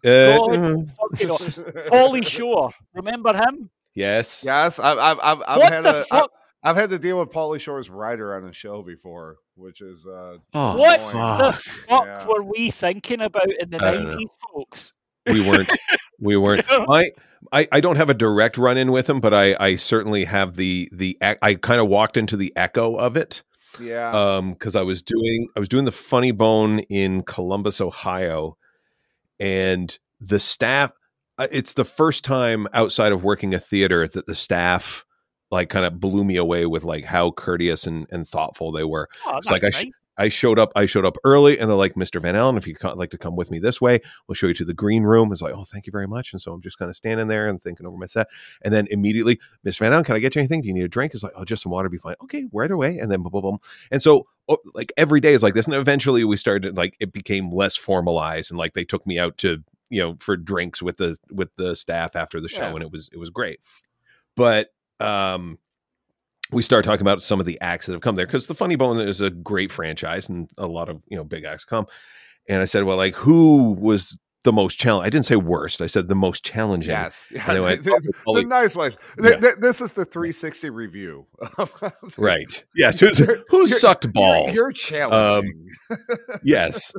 [0.06, 0.92] Uh, God, mhm.
[1.18, 2.72] fucking Shore.
[2.94, 3.70] Remember him?
[3.96, 4.44] yes.
[4.46, 6.32] Yes, I've I've I've, I've had the a fuck?
[6.64, 10.38] have had to deal with Pauly Shore's writer on a show before, which is uh
[10.54, 11.14] Oh, What annoying.
[11.14, 11.62] the fuck.
[11.90, 12.28] fuck Yeah.
[12.28, 14.10] were we thinking about in the I don't know.
[14.12, 14.94] nineties, folks?
[15.30, 15.70] we weren't
[16.22, 17.12] we weren't I,
[17.52, 20.56] I i don't have a direct run in with him but i i certainly have
[20.56, 23.44] the the i kind of walked into the echo of it
[23.80, 24.12] yeah.
[24.12, 28.58] um because i was doing i was doing the funny bone in columbus ohio
[29.40, 30.92] and the staff
[31.38, 35.06] uh, it's the first time outside of working a theater that the staff
[35.52, 39.08] like kind of blew me away with like how courteous and, and thoughtful they were
[39.26, 39.94] Oh, It's like that's I sh- nice.
[40.18, 40.72] I showed up.
[40.76, 42.22] I showed up early, and they're like, "Mr.
[42.22, 44.54] Van Allen, if you would like to come with me this way, we'll show you
[44.56, 46.80] to the green room." It's like, "Oh, thank you very much." And so I'm just
[46.80, 48.28] kind of standing there and thinking over my set,
[48.64, 49.80] and then immediately, Mr.
[49.80, 50.62] Van Allen, can I get you anything?
[50.62, 51.14] Do you need a drink?
[51.14, 53.42] It's like, "Oh, just some water, be fine." Okay, right away, and then boom, boom,
[53.42, 53.58] boom.
[53.92, 57.14] And so, oh, like every day is like this, and eventually we started like it
[57.14, 60.98] became less formalized, and like they took me out to you know for drinks with
[60.98, 62.74] the with the staff after the show, Yeah.
[62.74, 63.60] and it was it was great.
[64.36, 65.60] But um
[66.52, 68.76] we start talking about some of the acts that have come there because the Funny
[68.76, 71.88] Bone is a great franchise and a lot of you know big acts come.
[72.50, 75.06] And I said, well, like who was the most challenging?
[75.06, 75.82] I didn't say worst.
[75.82, 76.92] I said the most challenging.
[76.92, 77.30] yes.
[77.36, 78.92] Yeah, And they went, the, "Oh, the- the nice one.
[79.20, 79.40] Th- Yeah.
[79.42, 81.26] th- this is the 360 review.
[82.18, 82.64] right.
[82.76, 83.00] Yes.
[83.02, 84.54] Who's, You're- who you're- sucked balls?
[84.54, 85.68] You're, you're challenging.
[86.44, 86.94] yes.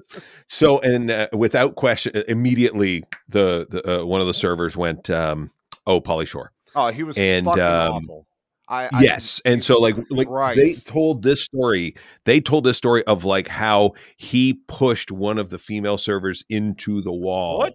[0.48, 5.50] So, and uh, without question, immediately the, the uh, one of the servers went, um,
[5.86, 8.26] "Oh, Pauly Shore." oh, he was and, fucking um, awful.
[8.68, 11.94] I, I yes and so like like they told this story
[12.24, 17.00] they told this story of like how he pushed one of the female servers into
[17.00, 17.74] the wall What?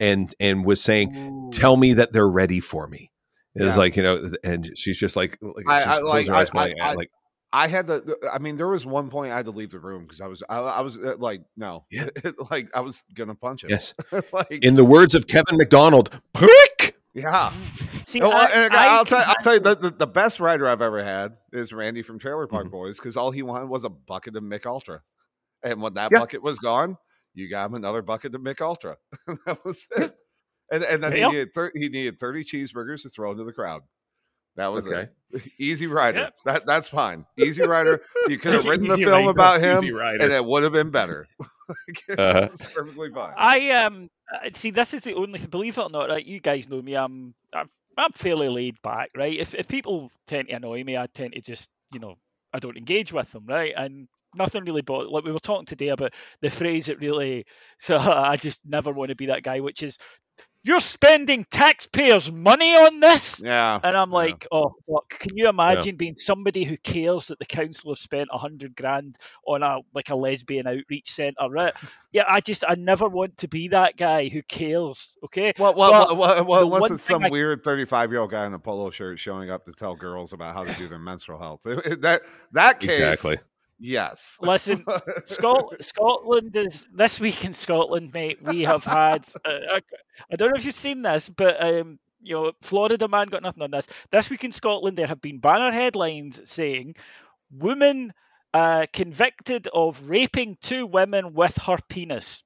[0.00, 1.50] and and was saying Ooh.
[1.52, 3.10] tell me that they're ready for me
[3.54, 6.80] it was like you know and she's just like, like I- I- like, I- going,
[6.80, 7.10] I- like
[7.54, 8.16] I had to.
[8.32, 10.42] I mean, there was one point I had to leave the room because I was,
[10.48, 12.08] I, I was uh, like, no, Yeah.
[12.50, 13.68] like I was gonna punch him.
[13.68, 13.92] yes
[14.32, 17.52] like, in the words of kevin mcdonald prick yeah.
[18.12, 20.82] See, Oh, I, I, I'll, tell, I'll tell you the, the, the best writer I've
[20.82, 22.72] ever had is Randy from Trailer Park Mm-hmm.
[22.72, 25.02] Boys because all he wanted was a bucket of Mich Ultra,
[25.62, 26.20] and when that Yeah.
[26.20, 26.98] bucket was gone,
[27.34, 28.96] you got him another bucket of Mich Ultra.
[29.46, 30.14] that was it.
[30.70, 33.82] And and then he needed thir- he needed thirty cheeseburgers to throw into the crowd.
[34.56, 35.08] That was Okay.
[35.32, 35.42] it.
[35.58, 36.18] Easy Rider.
[36.18, 36.28] Yeah.
[36.44, 37.24] That that's fine.
[37.38, 38.02] Easy Rider.
[38.28, 40.72] You could have written the Easy film Rider, about him, Easy and it would have
[40.72, 41.26] been better.
[41.68, 42.48] Like, Uh-huh.
[42.50, 43.32] was perfectly fine.
[43.36, 44.70] I um uh, see.
[44.72, 45.38] This is the only.
[45.38, 46.26] Believe it or not, right?
[46.26, 46.94] You guys know me.
[46.96, 49.36] I'm I'm, I'm fairly laid back, right?
[49.38, 52.16] If if people tend to annoy me, I tend to just you know
[52.52, 53.72] I don't engage with them, right?
[53.76, 54.82] And nothing really.
[54.82, 57.44] But like we were talking today about the phrase it really.
[57.78, 59.98] So I just never want to be that guy, which is
[60.64, 63.40] you're spending taxpayers' money on this.
[63.40, 63.80] yeah.
[63.82, 64.16] And I'm yeah.
[64.16, 65.18] like, oh, fuck.
[65.18, 69.18] Can you imagine being somebody who cares that the council have spent a hundred grand
[69.46, 71.48] on a like a lesbian outreach centre?
[71.50, 71.74] Right?
[72.14, 75.16] Yeah, I just I never want to be that guy who cares.
[75.24, 75.54] Okay.
[75.58, 78.30] Well, well, But well, well, well the unless one it's some thing I- weird thirty-five-year-old
[78.30, 80.98] guy in a polo shirt showing up to tell girls about how to do their
[80.98, 81.62] menstrual health.
[81.64, 82.20] that
[82.52, 83.38] that case, exactly
[83.82, 84.38] yes.
[84.40, 84.84] Listen,
[85.24, 88.38] Scot- Scotland is this week in Scotland, mate.
[88.42, 89.24] We have had.
[89.44, 89.80] Uh,
[90.30, 93.62] I don't know if you've seen this, but um, you know, Florida man got nothing
[93.62, 93.86] on this.
[94.10, 96.94] This week in Scotland, there have been banner headlines saying,
[97.50, 98.12] "Woman
[98.54, 102.44] uh, convicted of raping two women with her penis."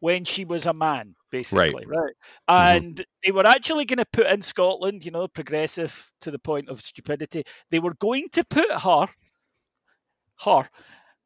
[0.00, 2.14] When she was a man, basically, right?
[2.46, 6.68] And they were actually going to put in Scotland, you know, progressive to the point
[6.68, 7.42] of stupidity.
[7.72, 9.08] They were going to put her,
[10.44, 10.68] her,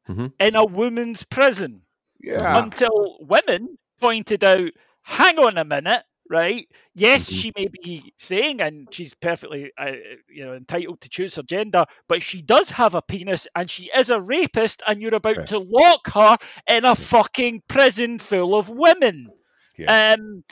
[0.07, 0.33] Mhm.
[0.39, 1.81] in a woman's prison
[2.21, 2.53] Yeah.
[2.53, 4.71] until women pointed out,
[5.03, 6.67] hang on a minute, right?
[6.93, 7.29] Yes, Mhm.
[7.29, 9.91] she may be saying, and she's perfectly, uh,
[10.29, 13.89] you know, entitled to choose her gender, but she does have a penis, and she
[13.95, 15.47] is a rapist, and you're about Right.
[15.47, 16.37] to lock her
[16.69, 19.33] in a fucking prison full of women.
[19.77, 19.95] Yeah.
[20.17, 20.43] Um,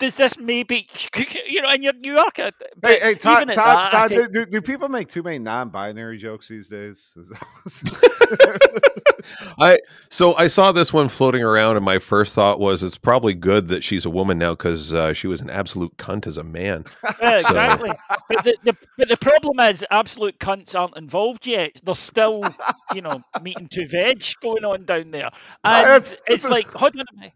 [0.00, 0.88] does this maybe,
[1.48, 2.38] you know, and you're New York?
[2.40, 5.08] uh, Hey, but hey, Todd, even Todd, that, Todd think- do, do, do people make
[5.08, 7.14] too many non-binary jokes these days?
[9.58, 9.78] I
[10.08, 13.68] so I saw this one floating around, and my first thought was it's probably good
[13.68, 16.84] that she's a woman now because uh, she was an absolute cunt as a man.
[17.20, 17.90] Yeah, So- exactly.
[18.28, 21.72] but, the, the, but the problem is, absolute cunts aren't involved yet.
[21.84, 22.42] They're still,
[22.94, 25.28] you know, meat and two veg going on down there.
[25.64, 27.32] And That's- it's that's a- like, hold on a minute.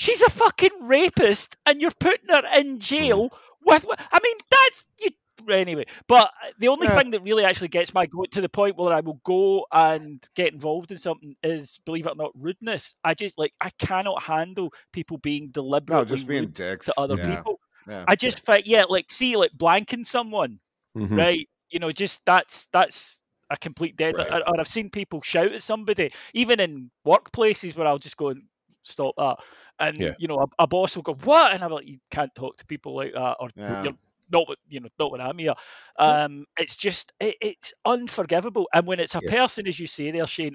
[0.00, 3.28] She's a fucking rapist, and you're putting her in jail
[3.66, 3.84] with.
[4.10, 5.10] I mean, that's you.
[5.52, 6.98] anyway, but the only Yeah.
[6.98, 10.24] thing that really actually gets my goat to the point where I will go and
[10.34, 12.94] get involved in something is, believe it or not, rudeness.
[13.04, 16.86] I just like I cannot handle people being deliberately No, just being rude dicks.
[16.86, 17.36] to other yeah.
[17.36, 17.60] people.
[17.86, 18.04] Yeah.
[18.08, 20.60] I just find yeah, like see, like blanking someone,
[20.96, 21.18] Mhm.
[21.18, 21.48] right?
[21.68, 23.20] You know, just that's that's
[23.50, 24.16] a complete dead.
[24.16, 24.32] Right.
[24.32, 28.28] Or, or I've seen people shout at somebody, even in workplaces where I'll just go
[28.28, 28.44] and
[28.82, 29.36] stop that.
[29.80, 30.14] And Yeah.
[30.16, 32.66] you know, a, a boss will go, "What?" And I'm like, "You can't talk to
[32.66, 33.82] people like that, or Yeah.
[33.82, 33.92] you're
[34.30, 35.54] not, with- you know, not when I'm here."
[35.98, 38.68] Um, it's just, it, it's unforgivable.
[38.74, 39.32] And when it's a Yeah.
[39.36, 40.54] person, as you say, there, Shane,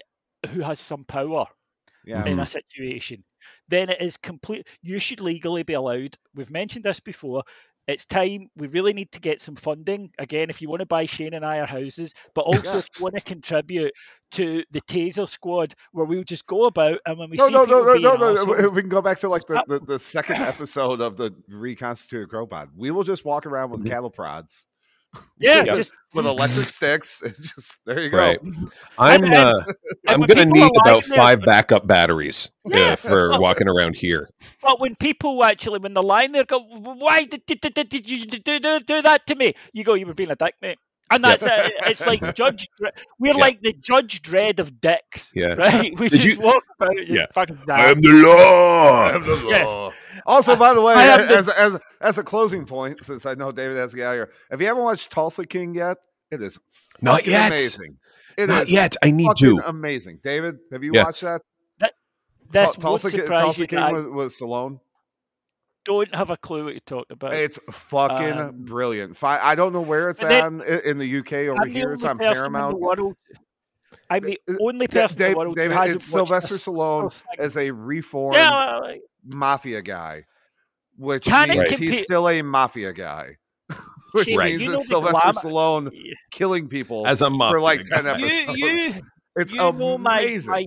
[0.49, 1.45] who has some power
[2.03, 2.25] Yeah.
[2.25, 3.23] in a situation,
[3.67, 4.67] then it is complete.
[4.81, 6.15] You should legally be allowed.
[6.35, 7.43] We've mentioned this before.
[7.87, 8.49] It's time.
[8.55, 10.49] We really need to get some funding again.
[10.49, 13.15] If you want to buy Shane and I our houses, but also if you want
[13.15, 13.93] to contribute
[14.31, 17.65] to the Taser Squad, where we'll just go about and when we No, see no,
[17.65, 18.45] people no, no, being no, no.
[18.45, 22.29] arseholes- We can go back to like the, the, the second episode of the reconstituted
[22.29, 22.69] CROpod.
[22.75, 23.89] We will just walk around with mm-hmm.
[23.89, 24.67] cattle prods
[25.39, 25.73] yeah, Yeah.
[25.75, 27.21] just with electric sticks.
[27.25, 28.17] just there you go.
[28.17, 28.39] Right.
[28.97, 29.63] I'm And- uh,
[30.07, 32.95] I'm when gonna need about lying there- five backup batteries uh, Yeah.
[32.95, 34.29] for walking around here.
[34.61, 38.25] But when people actually, when they're lying there, go, why did, did, did, did you
[38.25, 39.53] do, do, do that to me?
[39.73, 40.77] You go, you were being a dick, mate.
[41.11, 41.51] And that's it.
[41.85, 42.67] It's like Judge.
[42.77, 42.89] Dre-
[43.19, 43.39] We're Yeah.
[43.39, 45.53] like the Judge Dredd of dicks, Yeah.
[45.53, 45.93] right?
[45.99, 47.25] We Did just you- walk about, just Yeah.
[47.33, 47.59] fucking.
[47.65, 49.09] the law.
[49.11, 49.93] I'm the Yes.
[50.25, 53.35] Also, by the way, I have the- as, as as a closing point, since I
[53.35, 55.97] know David has to get out here, if you haven't watched Tulsa King yet,
[56.31, 56.57] it is
[57.01, 57.51] Not yet.
[57.51, 57.97] amazing.
[58.37, 58.95] It Not is yet.
[59.03, 59.61] I need to.
[59.65, 60.19] amazing.
[60.23, 61.03] David, have you Yeah.
[61.03, 61.41] watched that?
[62.51, 63.67] This Tul- won't Tulsa, Ki- surprise Tulsa.
[63.67, 64.79] King that I with, with Stallone.
[65.85, 67.33] Don't have a clue what you're talking about.
[67.33, 69.23] It's fucking Um, brilliant.
[69.23, 71.47] I don't know where it's and then- on in the UK.
[71.47, 73.17] Over I'm here, it's on person in the Paramount.
[74.09, 76.55] I'm the Uh, only Da- person in Dave- the world David, who hasn't it's Sylvester
[76.55, 80.25] Stallone as a reformed Yeah, like, mafia guy,
[80.97, 83.37] which means compete- he's still a mafia guy.
[84.13, 85.91] Which Shane, means you it's know the Sylvester glamour- Stallone
[86.31, 88.57] killing people As a for like ten you, episodes.
[88.59, 88.93] you,
[89.35, 90.51] it's you know my, amazing.
[90.51, 90.65] my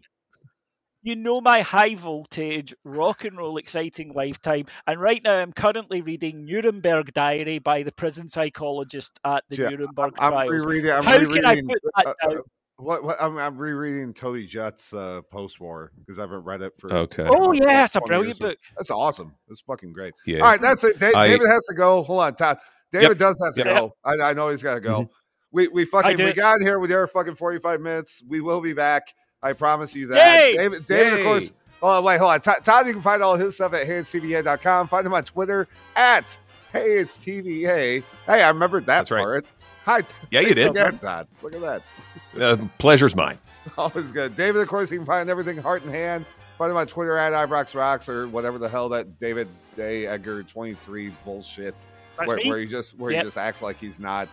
[1.03, 6.03] you know my high voltage rock and roll exciting lifetime and right now i'm currently
[6.03, 10.91] reading nuremberg diary by the prison psychologist at the Yeah, nuremberg I'm trials rereading.
[10.91, 11.35] I'm how rereading.
[11.35, 12.43] can i put that uh, down uh,
[12.81, 16.93] what, what I'm, I'm rereading Tony Judt's uh, post-war because I haven't read it for.
[16.93, 17.27] Okay.
[17.29, 19.35] oh yeah it's a brilliant years, so book That's awesome.
[19.49, 20.15] It's fucking great.
[20.27, 20.41] Yeah.
[20.43, 20.97] All right, that's it.
[20.99, 22.05] Da- I- David has to go.
[22.05, 22.59] Hold on, Todd.
[22.93, 23.19] David Yep.
[23.19, 23.77] does have to Yep.
[23.77, 23.93] go.
[24.05, 25.11] I, I know he's got to go.
[25.51, 28.23] We we fucking we got here with our fucking forty five minutes.
[28.29, 29.13] We will be back.
[29.43, 30.17] I promise you that.
[30.17, 30.57] Yay!
[30.57, 31.25] David, David, of Yay!
[31.25, 31.53] course.
[31.81, 32.41] Oh wait, hold on.
[32.41, 34.89] Todd, Todd, you can find all his stuff at heyitstva.com.
[34.89, 36.39] Find him on Twitter at
[36.73, 38.03] Hey It's TVA.
[38.27, 39.21] Hey, I remembered that That's right.
[39.23, 39.47] part.
[39.85, 40.03] Hi.
[40.31, 40.71] Yeah, you did.
[40.71, 41.29] Again, Todd.
[41.43, 41.83] Look at that.
[42.39, 43.39] Uh, pleasure's mine.
[43.79, 44.37] Always good.
[44.37, 46.25] David, of course, you can find everything heart and hand.
[46.59, 50.43] Find him on Twitter at Ibrox Rocks or whatever the hell that David Day Edgar
[50.45, 51.75] 23 bullshit.
[52.17, 53.21] Where, where he just where Yep.
[53.23, 54.29] he just acts like he's not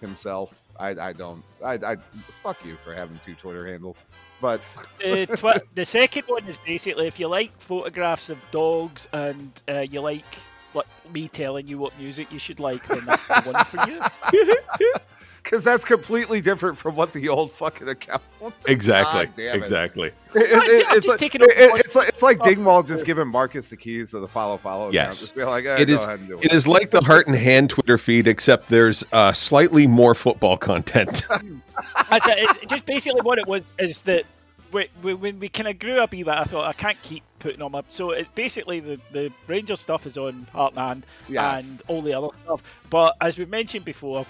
[0.00, 0.54] himself.
[0.78, 1.96] I, I don't I, I
[2.42, 4.04] fuck you for having two Twitter handles.
[4.40, 4.60] But
[5.00, 9.80] the, twi- the second one is basically if you like photographs of dogs and uh,
[9.80, 10.24] you like
[10.72, 14.94] what me telling you what music you should like, then that's the one for you.
[15.48, 18.22] because that's completely different from what the old fucking account.
[18.66, 19.26] Exactly.
[19.26, 19.56] God damn it.
[19.56, 20.08] Exactly.
[20.08, 22.38] It- it- it- it's, like, taking it- it's like it's like.
[22.42, 24.82] Dingwall just giving Marcus the keys to the follow follow.
[24.90, 24.94] account.
[24.94, 25.20] Yes.
[25.20, 27.26] just be like, eh, It go is- ahead and do It is like the Heart
[27.28, 31.24] and Hand Twitter feed, except there's uh, slightly more football content.
[32.10, 32.68] That's it.
[32.68, 34.24] Just basically what it was is that
[34.70, 37.60] we, we, when we kind of grew up, even I thought I can't keep putting
[37.60, 37.86] them up.
[37.88, 41.70] So it's basically the the Rangers stuff is on Heartland and Yes.
[41.70, 42.62] and all the other stuff.
[42.90, 44.26] But as we've mentioned before,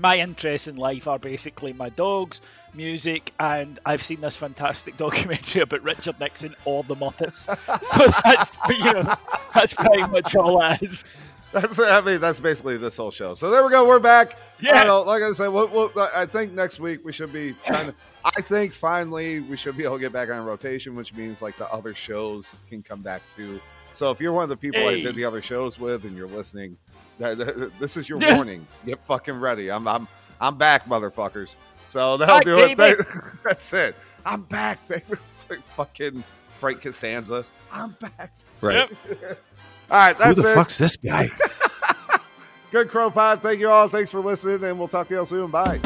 [0.00, 2.40] my interests in life are basically my dogs,
[2.74, 7.44] music, and I've seen this fantastic documentary about Richard Nixon or the Muppets.
[7.94, 9.14] so that's you know
[9.54, 11.04] that's pretty much all that is.
[11.52, 13.34] That's I mean that's basically this whole show.
[13.34, 13.86] So there we go.
[13.86, 14.38] We're back.
[14.60, 14.82] Yeah.
[14.82, 17.88] I know, like I said, we'll, we'll, I think next week we should be kind
[17.88, 17.94] of.
[18.24, 21.56] I think finally we should be able to get back on rotation, which means like
[21.56, 23.60] the other shows can come back too.
[23.94, 26.28] So if you're one of the people I did the other shows with and you're
[26.28, 26.76] listening,
[27.20, 28.66] this is your warning.
[28.86, 29.70] Get fucking ready.
[29.70, 30.08] I'm I'm
[30.40, 31.56] I'm back, motherfuckers.
[31.88, 33.06] So that'll Back, do it.
[33.44, 33.96] That's it.
[34.24, 35.02] I'm back, baby.
[35.76, 36.22] Fucking
[36.58, 37.44] Frank Costanza.
[37.72, 38.32] I'm back.
[38.60, 38.88] right.
[39.90, 40.54] All right, That's Who the it.
[40.54, 41.28] fuck's this guy?
[42.70, 43.40] Good CROpod.
[43.40, 43.88] Thank you all.
[43.88, 45.50] Thanks for listening, and we'll talk to you all soon.
[45.50, 45.80] Bye.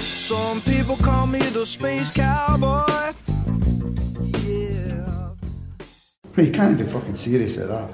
[0.00, 3.12] Some people call me the space cowboy.
[4.42, 5.30] Yeah.
[6.36, 7.90] You can't be fucking serious at that.